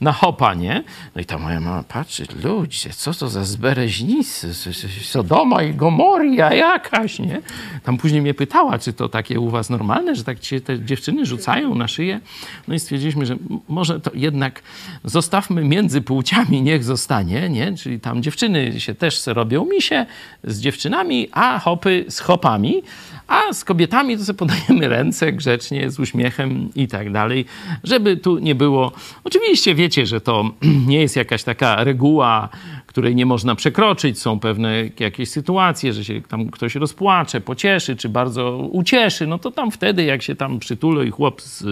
[0.00, 0.84] na hopa, nie?
[1.14, 4.54] No i ta moja mama patrzy, ludzie, co to za zbereźnicy,
[5.02, 7.42] Sodoma i Gomoria jakaś, nie?
[7.82, 11.26] Tam później mnie pytała, czy to takie u was normalne, że tak się te dziewczyny
[11.26, 12.20] rzucają na szyję.
[12.68, 13.36] No i stwierdziliśmy, że
[13.68, 14.62] może to jednak
[15.04, 17.76] zostawmy między płciami, niech zostanie, nie?
[17.76, 20.06] Czyli tam dziewczyny się też robią misie
[20.44, 22.82] z dziewczynami, a hopy z hopami,
[23.28, 27.44] a z kobietami to sobie podajemy ręce grzecznie, z uśmiechem i tak dalej,
[27.84, 28.92] żeby tu nie było.
[29.24, 30.50] Oczywiście wiecie, że to
[30.92, 32.48] nie jest jakaś taka reguła,
[32.86, 34.18] której nie można przekroczyć.
[34.18, 39.26] Są pewne jakieś sytuacje, że się tam ktoś rozpłacze, pocieszy, czy bardzo ucieszy.
[39.26, 41.64] No to tam wtedy, jak się tam przytulą i chłop z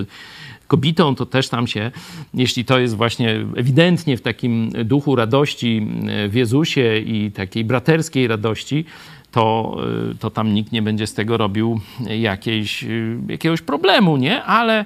[0.67, 1.91] kobietą, to też tam się,
[2.35, 5.87] jeśli to jest właśnie ewidentnie w takim duchu radości
[6.29, 8.85] w Jezusie i takiej braterskiej radości,
[9.31, 9.77] to,
[10.13, 11.81] y, to tam nikt nie będzie z tego robił
[12.21, 14.43] jakiejś, y, jakiegoś problemu, nie?
[14.43, 14.85] Ale,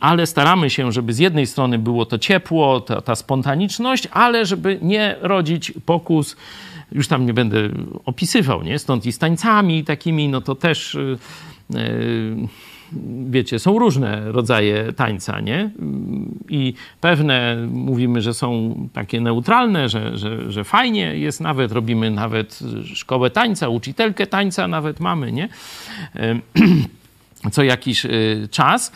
[0.00, 4.78] ale staramy się, żeby z jednej strony było to ciepło, ta, ta spontaniczność, ale żeby
[4.82, 6.36] nie rodzić pokus,
[6.92, 7.68] już tam nie będę
[8.04, 8.78] opisywał, nie?
[8.78, 10.94] Stąd i z tańcami takimi, no to też...
[10.94, 11.18] y,
[11.74, 12.48] y,
[13.26, 15.70] wiecie, są różne rodzaje tańca, nie?
[16.48, 22.58] I pewne mówimy, że są takie neutralne, że, że, że fajnie jest nawet, robimy nawet
[22.94, 25.48] szkołę tańca, uczytelkę tańca nawet mamy, nie?
[27.52, 28.92] Co jakiś y, czas.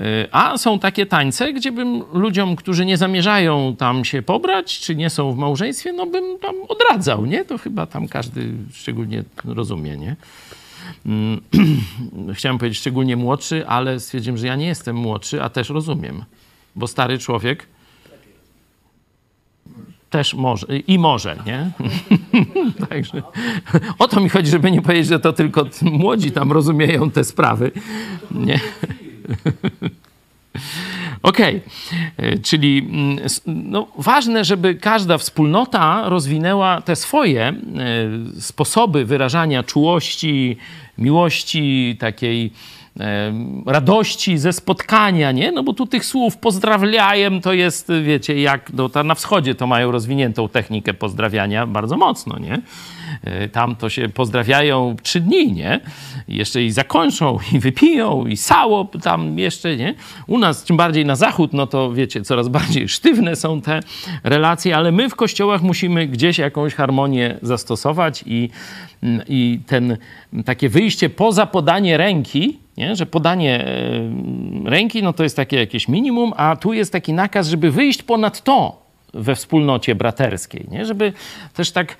[0.00, 4.96] Y, A są takie tańce, gdzie bym ludziom, którzy nie zamierzają tam się pobrać, czy
[4.96, 7.44] nie są w małżeństwie, no bym tam odradzał, nie?
[7.44, 10.16] To chyba tam każdy szczególnie rozumie, nie?
[11.06, 11.40] Mm,
[12.34, 16.24] chciałem powiedzieć szczególnie młodszy, ale stwierdziłem, że ja nie jestem młodszy, a też rozumiem,
[16.76, 17.66] bo stary człowiek
[20.10, 21.70] też może i może, nie?
[22.88, 23.22] Także
[23.98, 27.70] o to mi chodzi, żeby nie powiedzieć, że to tylko młodzi tam rozumieją te sprawy.
[28.30, 28.60] Nie.
[31.22, 31.60] Okej,
[32.18, 32.38] okay.
[32.38, 37.54] czyli mm, no, ważne, żeby każda wspólnota rozwinęła te swoje e,
[38.40, 40.56] sposoby wyrażania czułości,
[40.98, 42.52] miłości, takiej
[43.00, 43.32] e,
[43.66, 45.52] radości ze spotkania, nie?
[45.52, 49.66] No bo tu tych słów pozdrawiajem to jest, wiecie, jak no, ta na wschodzie to
[49.66, 52.62] mają rozwiniętą technikę pozdrawiania bardzo mocno, nie?
[53.24, 55.80] E, Tam to się pozdrawiają trzy dni, nie?
[56.28, 59.94] Jeszcze i zakończą, i wypiją, i sało tam jeszcze, nie?
[60.26, 63.80] U nas, czym bardziej na zachód, no to wiecie, coraz bardziej sztywne są te
[64.24, 68.50] relacje, ale my w kościołach musimy gdzieś jakąś harmonię zastosować i,
[69.28, 69.96] i ten
[70.44, 72.96] takie wyjście poza podanie ręki, nie?
[72.96, 77.48] że podanie e, ręki, no to jest takie jakieś minimum, a tu jest taki nakaz,
[77.48, 78.81] żeby wyjść ponad to,
[79.14, 80.86] we wspólnocie braterskiej, nie?
[80.86, 81.12] żeby
[81.54, 81.96] też tak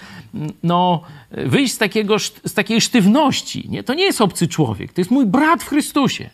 [0.62, 3.68] no, wyjść z, takiego, z takiej sztywności.
[3.68, 3.82] Nie?
[3.82, 6.30] To nie jest obcy człowiek, to jest mój brat w Chrystusie.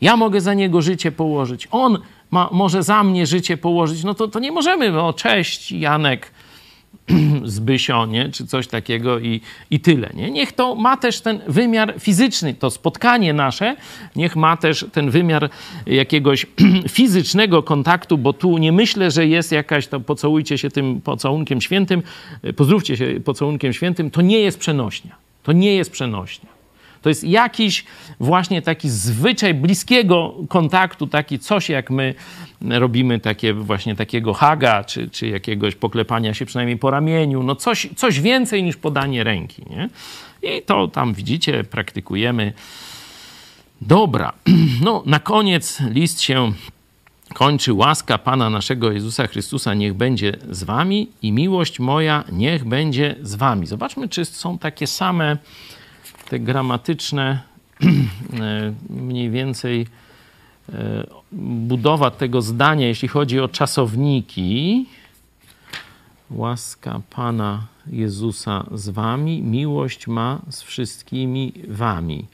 [0.00, 1.98] Ja mogę za niego życie położyć, on
[2.30, 4.04] ma, może za mnie życie położyć.
[4.04, 6.30] No to, to nie możemy, no cześć Janek,
[7.44, 8.28] Zbysio, nie?
[8.28, 10.10] czy coś takiego i, i tyle.
[10.14, 10.30] Nie?
[10.30, 13.76] Niech to ma też ten wymiar fizyczny, to spotkanie nasze,
[14.16, 15.50] niech ma też ten wymiar
[15.86, 16.46] jakiegoś
[16.88, 22.02] fizycznego kontaktu, bo tu nie myślę, że jest jakaś, to pocałujcie się tym pocałunkiem świętym,
[22.56, 25.16] pozdrówcie się pocałunkiem świętym, to nie jest przenośnia.
[25.42, 26.55] To nie jest przenośnia.
[27.06, 27.84] To jest jakiś
[28.20, 32.14] właśnie taki zwyczaj bliskiego kontaktu, taki coś jak my
[32.60, 37.88] robimy takie właśnie takiego haga, czy, czy jakiegoś poklepania się przynajmniej po ramieniu, no coś,
[37.96, 39.88] coś więcej niż podanie ręki, nie?
[40.42, 42.52] I to tam widzicie, praktykujemy.
[43.80, 44.32] Dobra,
[44.84, 46.52] no na koniec list się
[47.34, 47.72] kończy.
[47.72, 53.34] Łaska Pana naszego Jezusa Chrystusa niech będzie z wami i miłość moja niech będzie z
[53.34, 53.66] wami.
[53.66, 55.36] Zobaczmy, czy są takie same
[56.28, 57.40] te gramatyczne
[58.40, 59.86] e, mniej więcej
[60.72, 64.86] e, budowa tego zdania, jeśli chodzi o czasowniki.
[66.30, 72.26] Łaska Pana Jezusa z wami, miłość ma z wszystkimi wami.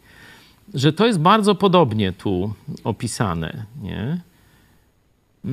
[0.74, 2.54] Że to jest bardzo podobnie tu
[2.84, 4.20] opisane, nie?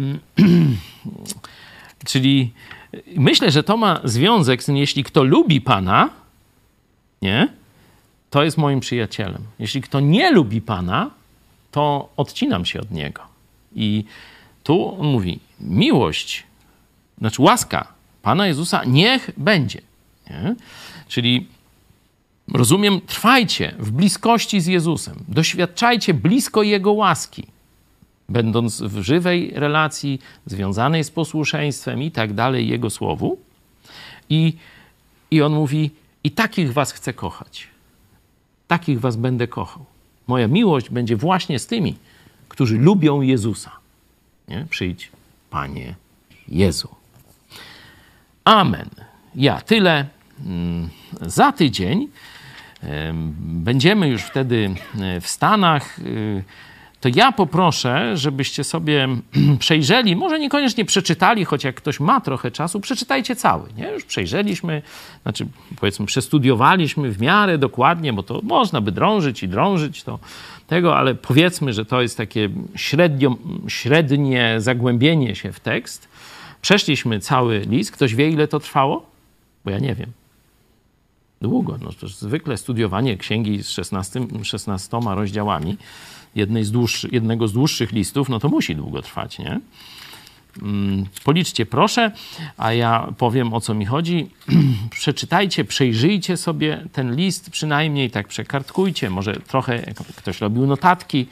[2.06, 2.52] Czyli
[3.16, 6.10] myślę, że to ma związek z tym, jeśli kto lubi Pana,
[7.22, 7.59] nie?
[8.30, 9.44] To jest moim przyjacielem.
[9.60, 11.12] Jeśli kto nie lubi Pana,
[11.72, 13.22] to odcinam się od niego.
[13.76, 14.04] I
[14.64, 16.44] tu on mówi: miłość,
[17.18, 17.88] znaczy łaska
[18.22, 19.82] Pana Jezusa niech będzie.
[20.30, 20.56] Nie?
[21.08, 21.48] Czyli
[22.54, 27.48] rozumiem, trwajcie w bliskości z Jezusem, doświadczajcie blisko Jego łaski,
[28.30, 33.40] będąc w żywej relacji związanej z posłuszeństwem i tak dalej Jego słowu.
[34.30, 34.54] I,
[35.32, 35.92] I on mówi:
[36.24, 37.68] I takich was chcę kochać.
[38.70, 39.86] Takich was będę kochał.
[40.28, 41.96] Moja miłość będzie właśnie z tymi,
[42.50, 43.72] którzy lubią Jezusa.
[44.48, 44.66] Nie?
[44.70, 45.12] Przyjdź,
[45.50, 45.96] Panie
[46.48, 46.90] Jezu.
[48.44, 48.90] Amen.
[49.36, 50.06] Ja tyle.
[50.46, 50.90] Mm,
[51.22, 52.08] Za tydzień
[52.82, 55.98] em, będziemy już wtedy e, w Stanach.
[57.02, 59.08] To ja poproszę, żebyście sobie
[59.60, 63.64] przejrzeli, może niekoniecznie przeczytali, choć jak ktoś ma trochę czasu, przeczytajcie cały.
[63.78, 63.92] Nie?
[63.92, 64.82] Już przejrzeliśmy,
[65.24, 65.48] znaczy
[65.80, 70.20] powiedzmy przestudiowaliśmy w miarę dokładnie, bo to można by drążyć i drążyć to
[70.68, 73.36] tego, ale powiedzmy, że to jest takie średnio,
[73.68, 76.08] średnie zagłębienie się w tekst.
[76.62, 77.92] Przeszliśmy cały list.
[77.92, 79.06] Ktoś wie, ile to trwało?
[79.66, 80.12] Bo ja nie wiem.
[81.42, 81.78] Długo.
[81.82, 85.78] No to zwykle studiowanie księgi z 16, 16 rozdziałami,
[86.36, 89.60] jednej z dłuższy, jednego z dłuższych listów, no to musi długo trwać, nie?
[90.62, 92.12] Mm, Policzcie proszę,
[92.58, 94.30] a ja powiem o co mi chodzi.
[94.90, 99.10] Przeczytajcie, przejrzyjcie sobie ten list, przynajmniej tak przekartkujcie.
[99.10, 101.28] Może trochę ktoś robił notatki,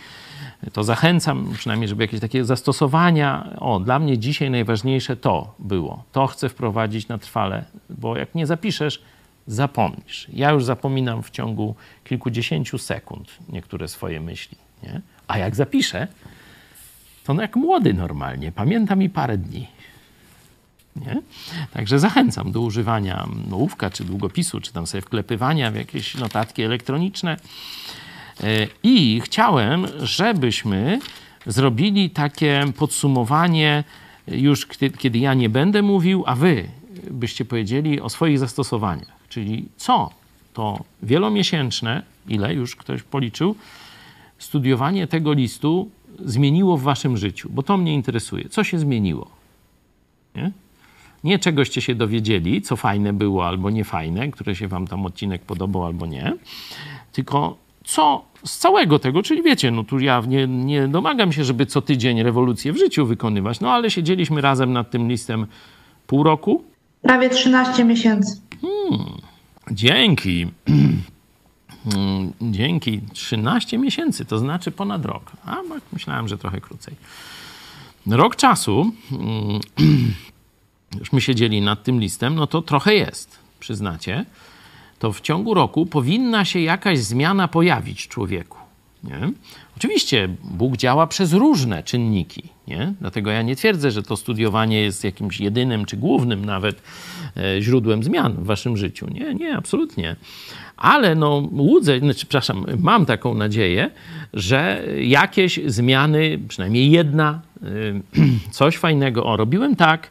[0.74, 3.56] to zachęcam przynajmniej, żeby jakieś takie zastosowania.
[3.60, 6.04] O, dla mnie dzisiaj najważniejsze to było.
[6.12, 9.02] To chcę wprowadzić na trwale, bo jak nie zapiszesz,
[9.48, 10.28] zapomnisz.
[10.34, 14.58] Ja już zapominam w ciągu kilkudziesięciu sekund niektóre swoje myśli.
[14.84, 15.02] Nie?
[15.28, 16.08] A jak zapiszę,
[17.24, 18.52] to no jak młody normalnie.
[18.52, 19.68] Pamiętam i parę dni.
[20.96, 21.22] Nie?
[21.74, 27.38] Także zachęcam do używania ołówka, czy długopisu, czy tam sobie wklepywania w jakieś notatki elektroniczne.
[28.44, 31.00] E, I chciałem, żebyśmy
[31.46, 33.84] zrobili takie podsumowanie
[34.28, 36.68] już kie- kiedy ja nie będę mówił, a wy
[37.12, 39.18] byście powiedzieli o swoich zastosowaniach.
[39.30, 40.10] Czyli co
[40.54, 43.56] to wielomiesięczne, ile już ktoś policzył,
[44.38, 45.90] studiowanie tego listu
[46.20, 47.50] zmieniło w waszym życiu?
[47.52, 48.50] Bo to mnie interesuje.
[48.50, 49.28] Co się zmieniło?
[50.36, 50.52] Nie?
[51.24, 55.86] Nie czegoście się dowiedzieli, co fajne było albo niefajne, które się wam tam odcinek podobał
[55.86, 56.34] albo nie,
[57.12, 61.66] tylko co z całego tego, czyli wiecie, no tu ja nie, nie domagam się, żeby
[61.66, 65.48] co tydzień rewolucję w życiu wykonywać, no ale siedzieliśmy razem nad tym listem
[66.08, 66.64] pół roku.
[67.02, 68.42] Prawie 13 miesięcy.
[69.72, 70.48] Dzięki.
[71.96, 73.02] Mm, Dzięki.
[73.14, 75.32] 13 miesięcy, to znaczy ponad rok.
[75.46, 75.58] A
[75.94, 76.96] myślałem, że trochę krócej.
[78.08, 79.60] Rok czasu, mm,
[81.00, 84.26] jużśmy siedzieli nad tym listem, no to trochę jest, przyznacie.
[85.00, 88.58] To w ciągu roku powinna się jakaś zmiana pojawić człowieku.
[89.04, 89.32] Nie?
[89.78, 92.44] Oczywiście Bóg działa przez różne czynniki.
[92.68, 92.94] Nie?
[93.02, 96.82] Dlatego ja nie twierdzę, że to studiowanie jest jakimś jedynym czy głównym nawet
[97.38, 99.08] e, źródłem zmian w waszym życiu.
[99.12, 100.16] Nie, nie, absolutnie.
[100.78, 103.90] Ale no łudzę, znaczy, przepraszam, mam taką nadzieję,
[104.34, 108.02] że jakieś zmiany, przynajmniej jedna, y,
[108.52, 110.10] coś fajnego, o robiłem tak,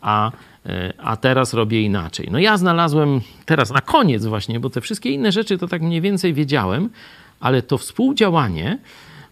[0.00, 2.28] a, y, a teraz robię inaczej.
[2.30, 6.00] No ja znalazłem teraz na koniec właśnie, bo te wszystkie inne rzeczy to tak mniej
[6.00, 6.90] więcej wiedziałem,
[7.40, 8.78] ale to współdziałanie,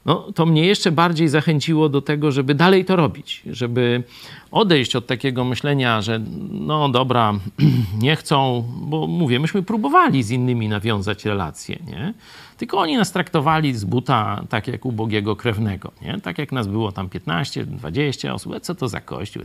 [0.09, 4.03] no, to mnie jeszcze bardziej zachęciło do tego, żeby dalej to robić, żeby
[4.51, 6.21] odejść od takiego myślenia, że
[6.51, 7.35] no dobra,
[8.03, 12.15] nie chcą, bo mówię, myśmy próbowali z innymi nawiązać relacje, nie?
[12.57, 16.21] Tylko oni nas traktowali z buta tak jak ubogiego krewnego, nie?
[16.21, 19.43] Tak jak nas było tam 15, 20 osób, co to za kościół?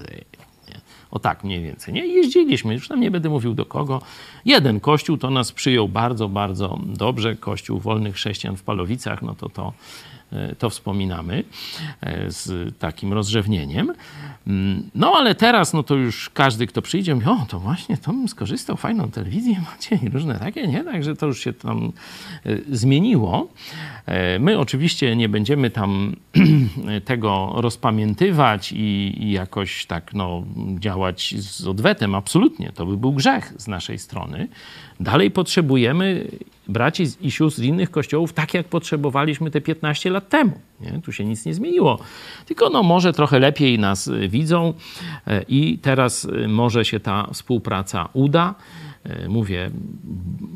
[1.13, 2.07] O tak mniej więcej, nie?
[2.07, 4.01] Jeździliśmy, już tam nie będę mówił do kogo.
[4.45, 9.49] Jeden kościół to nas przyjął bardzo, bardzo dobrze, kościół wolnych chrześcijan w Palowicach, no to
[9.49, 9.73] to,
[10.59, 11.43] to wspominamy
[12.01, 13.93] e, z takim rozrzewnieniem.
[14.47, 18.11] Mm, No ale teraz, no to już każdy, kto przyjdzie, mówi, o, to właśnie, to
[18.11, 20.83] bym skorzystał, fajną telewizję macie i różne takie, nie?
[20.83, 21.91] Także to już się tam
[22.45, 23.47] e, zmieniło.
[24.05, 26.15] E, My oczywiście nie będziemy tam
[27.05, 30.43] tego rozpamiętywać i, i jakoś tak, no,
[30.79, 32.71] działać z odwetem, absolutnie.
[32.75, 34.47] To by był grzech z naszej strony.
[35.03, 36.27] Dalej potrzebujemy
[36.67, 40.59] braci i sióstr z innych kościołów, tak jak potrzebowaliśmy te 15 lat temu.
[40.81, 41.01] Nie?
[41.01, 41.99] Tu się nic nie zmieniło.
[42.45, 44.73] Tylko no, może trochę lepiej nas widzą
[45.27, 48.55] e, i teraz y, może się ta współpraca uda.
[49.03, 49.71] E, Mówię,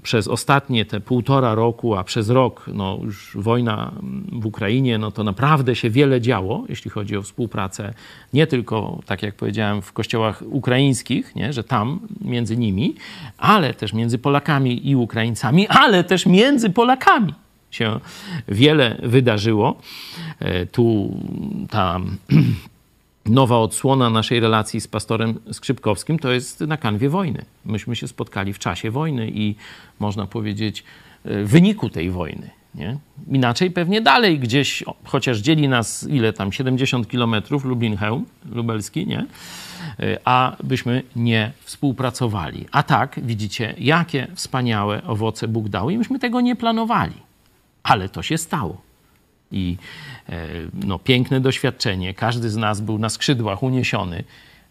[0.03, 3.91] przez ostatnie te półtora roku, a przez rok no, już wojna
[4.31, 7.93] w Ukrainie, no to naprawdę się wiele działo, jeśli chodzi o współpracę,
[8.33, 12.95] nie tylko, tak jak powiedziałem, w kościołach ukraińskich, nie, że tam między nimi,
[13.37, 17.33] ale też między Polakami i Ukraińcami, ale też między Polakami.
[17.71, 17.99] się
[18.47, 19.77] wiele wydarzyło.
[20.39, 21.17] E, Tu
[21.69, 21.99] ta
[23.29, 27.45] nowa odsłona naszej relacji z pastorem Skrzypkowskim to jest na kanwie wojny.
[27.65, 29.55] Myśmy się spotkali w czasie wojny i
[29.99, 30.83] można powiedzieć
[31.25, 32.49] e, w wyniku tej wojny.
[32.75, 32.97] Nie?
[33.31, 39.25] Inaczej pewnie dalej gdzieś, chociaż dzieli nas ile tam, 70 kilometrów, Lublin-Chełm, lubelski, nie?
[39.99, 42.65] Y, a byśmy nie współpracowali.
[42.71, 47.15] A tak, widzicie, jakie wspaniałe owoce Bóg dał i myśmy tego nie planowali,
[47.83, 48.86] ale to się stało.
[49.51, 49.77] I
[50.29, 52.13] e, no, piękne doświadczenie.
[52.13, 54.23] Każdy z nas był na skrzydłach uniesiony,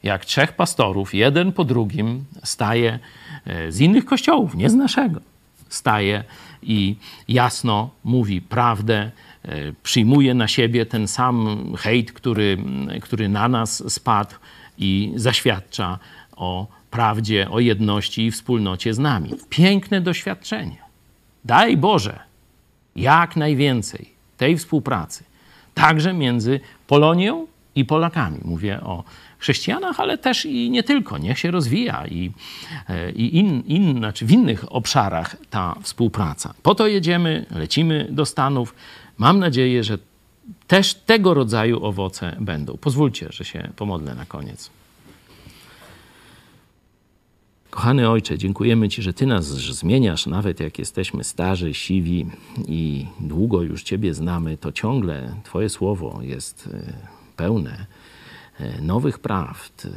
[0.02, 2.98] jak trzech pastorów, jeden po drugim, staje
[3.46, 5.20] e, z innych kościołów, nie z naszego.
[5.68, 6.24] Staje
[6.62, 6.96] i
[7.28, 9.10] jasno mówi prawdę,
[9.42, 12.58] e, przyjmuje na siebie ten sam hejt, który,
[13.02, 14.34] który na nas spadł
[14.78, 15.98] i zaświadcza
[16.36, 19.30] o prawdzie, o jedności i wspólnocie z nami.
[19.48, 20.76] Piękne doświadczenie.
[21.44, 22.18] Daj Boże,
[22.96, 25.24] jak najwięcej tej współpracy,
[25.74, 28.38] także między Polonią i Polakami.
[28.44, 29.04] Mówię o
[29.38, 31.18] chrześcijanach, ale też i nie tylko.
[31.18, 32.30] Niech się rozwija i,
[32.88, 36.54] e, i in, in, znaczy w innych obszarach ta współpraca.
[36.62, 38.74] Po to jedziemy, lecimy do Stanów.
[39.18, 39.98] Mam nadzieję, że
[40.66, 42.76] też tego rodzaju owoce będą.
[42.76, 44.70] Pozwólcie, że się pomodlę na koniec.
[47.76, 52.26] Kochany Ojcze, dziękujemy Ci, że Ty nas zmieniasz, nawet jak jesteśmy starzy, siwi
[52.68, 56.92] i długo już Ciebie znamy, to ciągle Twoje słowo jest e,
[57.36, 57.86] pełne
[58.60, 59.90] e, nowych prawd, e,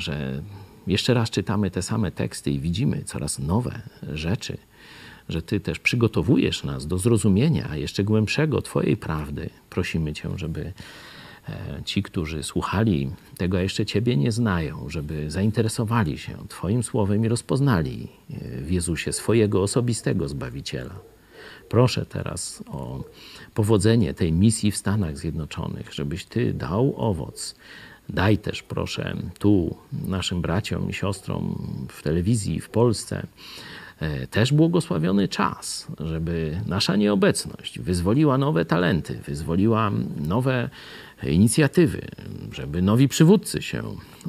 [0.00, 0.42] że
[0.86, 4.58] jeszcze raz czytamy te same teksty i widzimy coraz nowe rzeczy,
[5.28, 9.50] że Ty też przygotowujesz nas do zrozumienia jeszcze głębszego Twojej prawdy.
[9.70, 10.72] Prosimy Cię, żeby
[11.84, 17.28] ci, którzy słuchali tego, a jeszcze Ciebie nie znają, żeby zainteresowali się Twoim słowem i
[17.28, 20.94] rozpoznali e, w Jezusie swojego osobistego Zbawiciela.
[21.68, 23.04] Proszę teraz o
[23.54, 27.54] powodzenie tej misji w Stanach Zjednoczonych, żebyś Ty dał owoc.
[28.08, 29.76] Daj też, proszę, tu
[30.08, 33.26] naszym braciom i siostrom w telewizji, w Polsce,
[34.00, 40.70] e, też błogosławiony czas, żeby nasza nieobecność wyzwoliła nowe talenty, wyzwoliła nowe
[41.30, 42.08] inicjatywy,
[42.52, 43.82] żeby nowi przywódcy się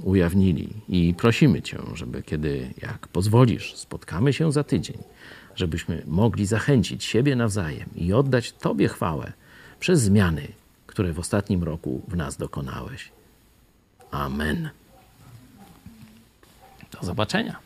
[0.04, 0.70] ujawnili.
[0.90, 4.98] I prosimy Cię, żeby kiedy, jak pozwolisz, spotkamy się za tydzień,
[5.56, 9.34] żebyśmy mogli zachęcić siebie nawzajem i oddać Tobie chwałę
[9.80, 10.48] przez zmiany,
[10.88, 13.12] które w ostatnim roku w nas dokonałeś.
[14.12, 14.70] Amen.
[16.92, 17.63] Do zobaczenia.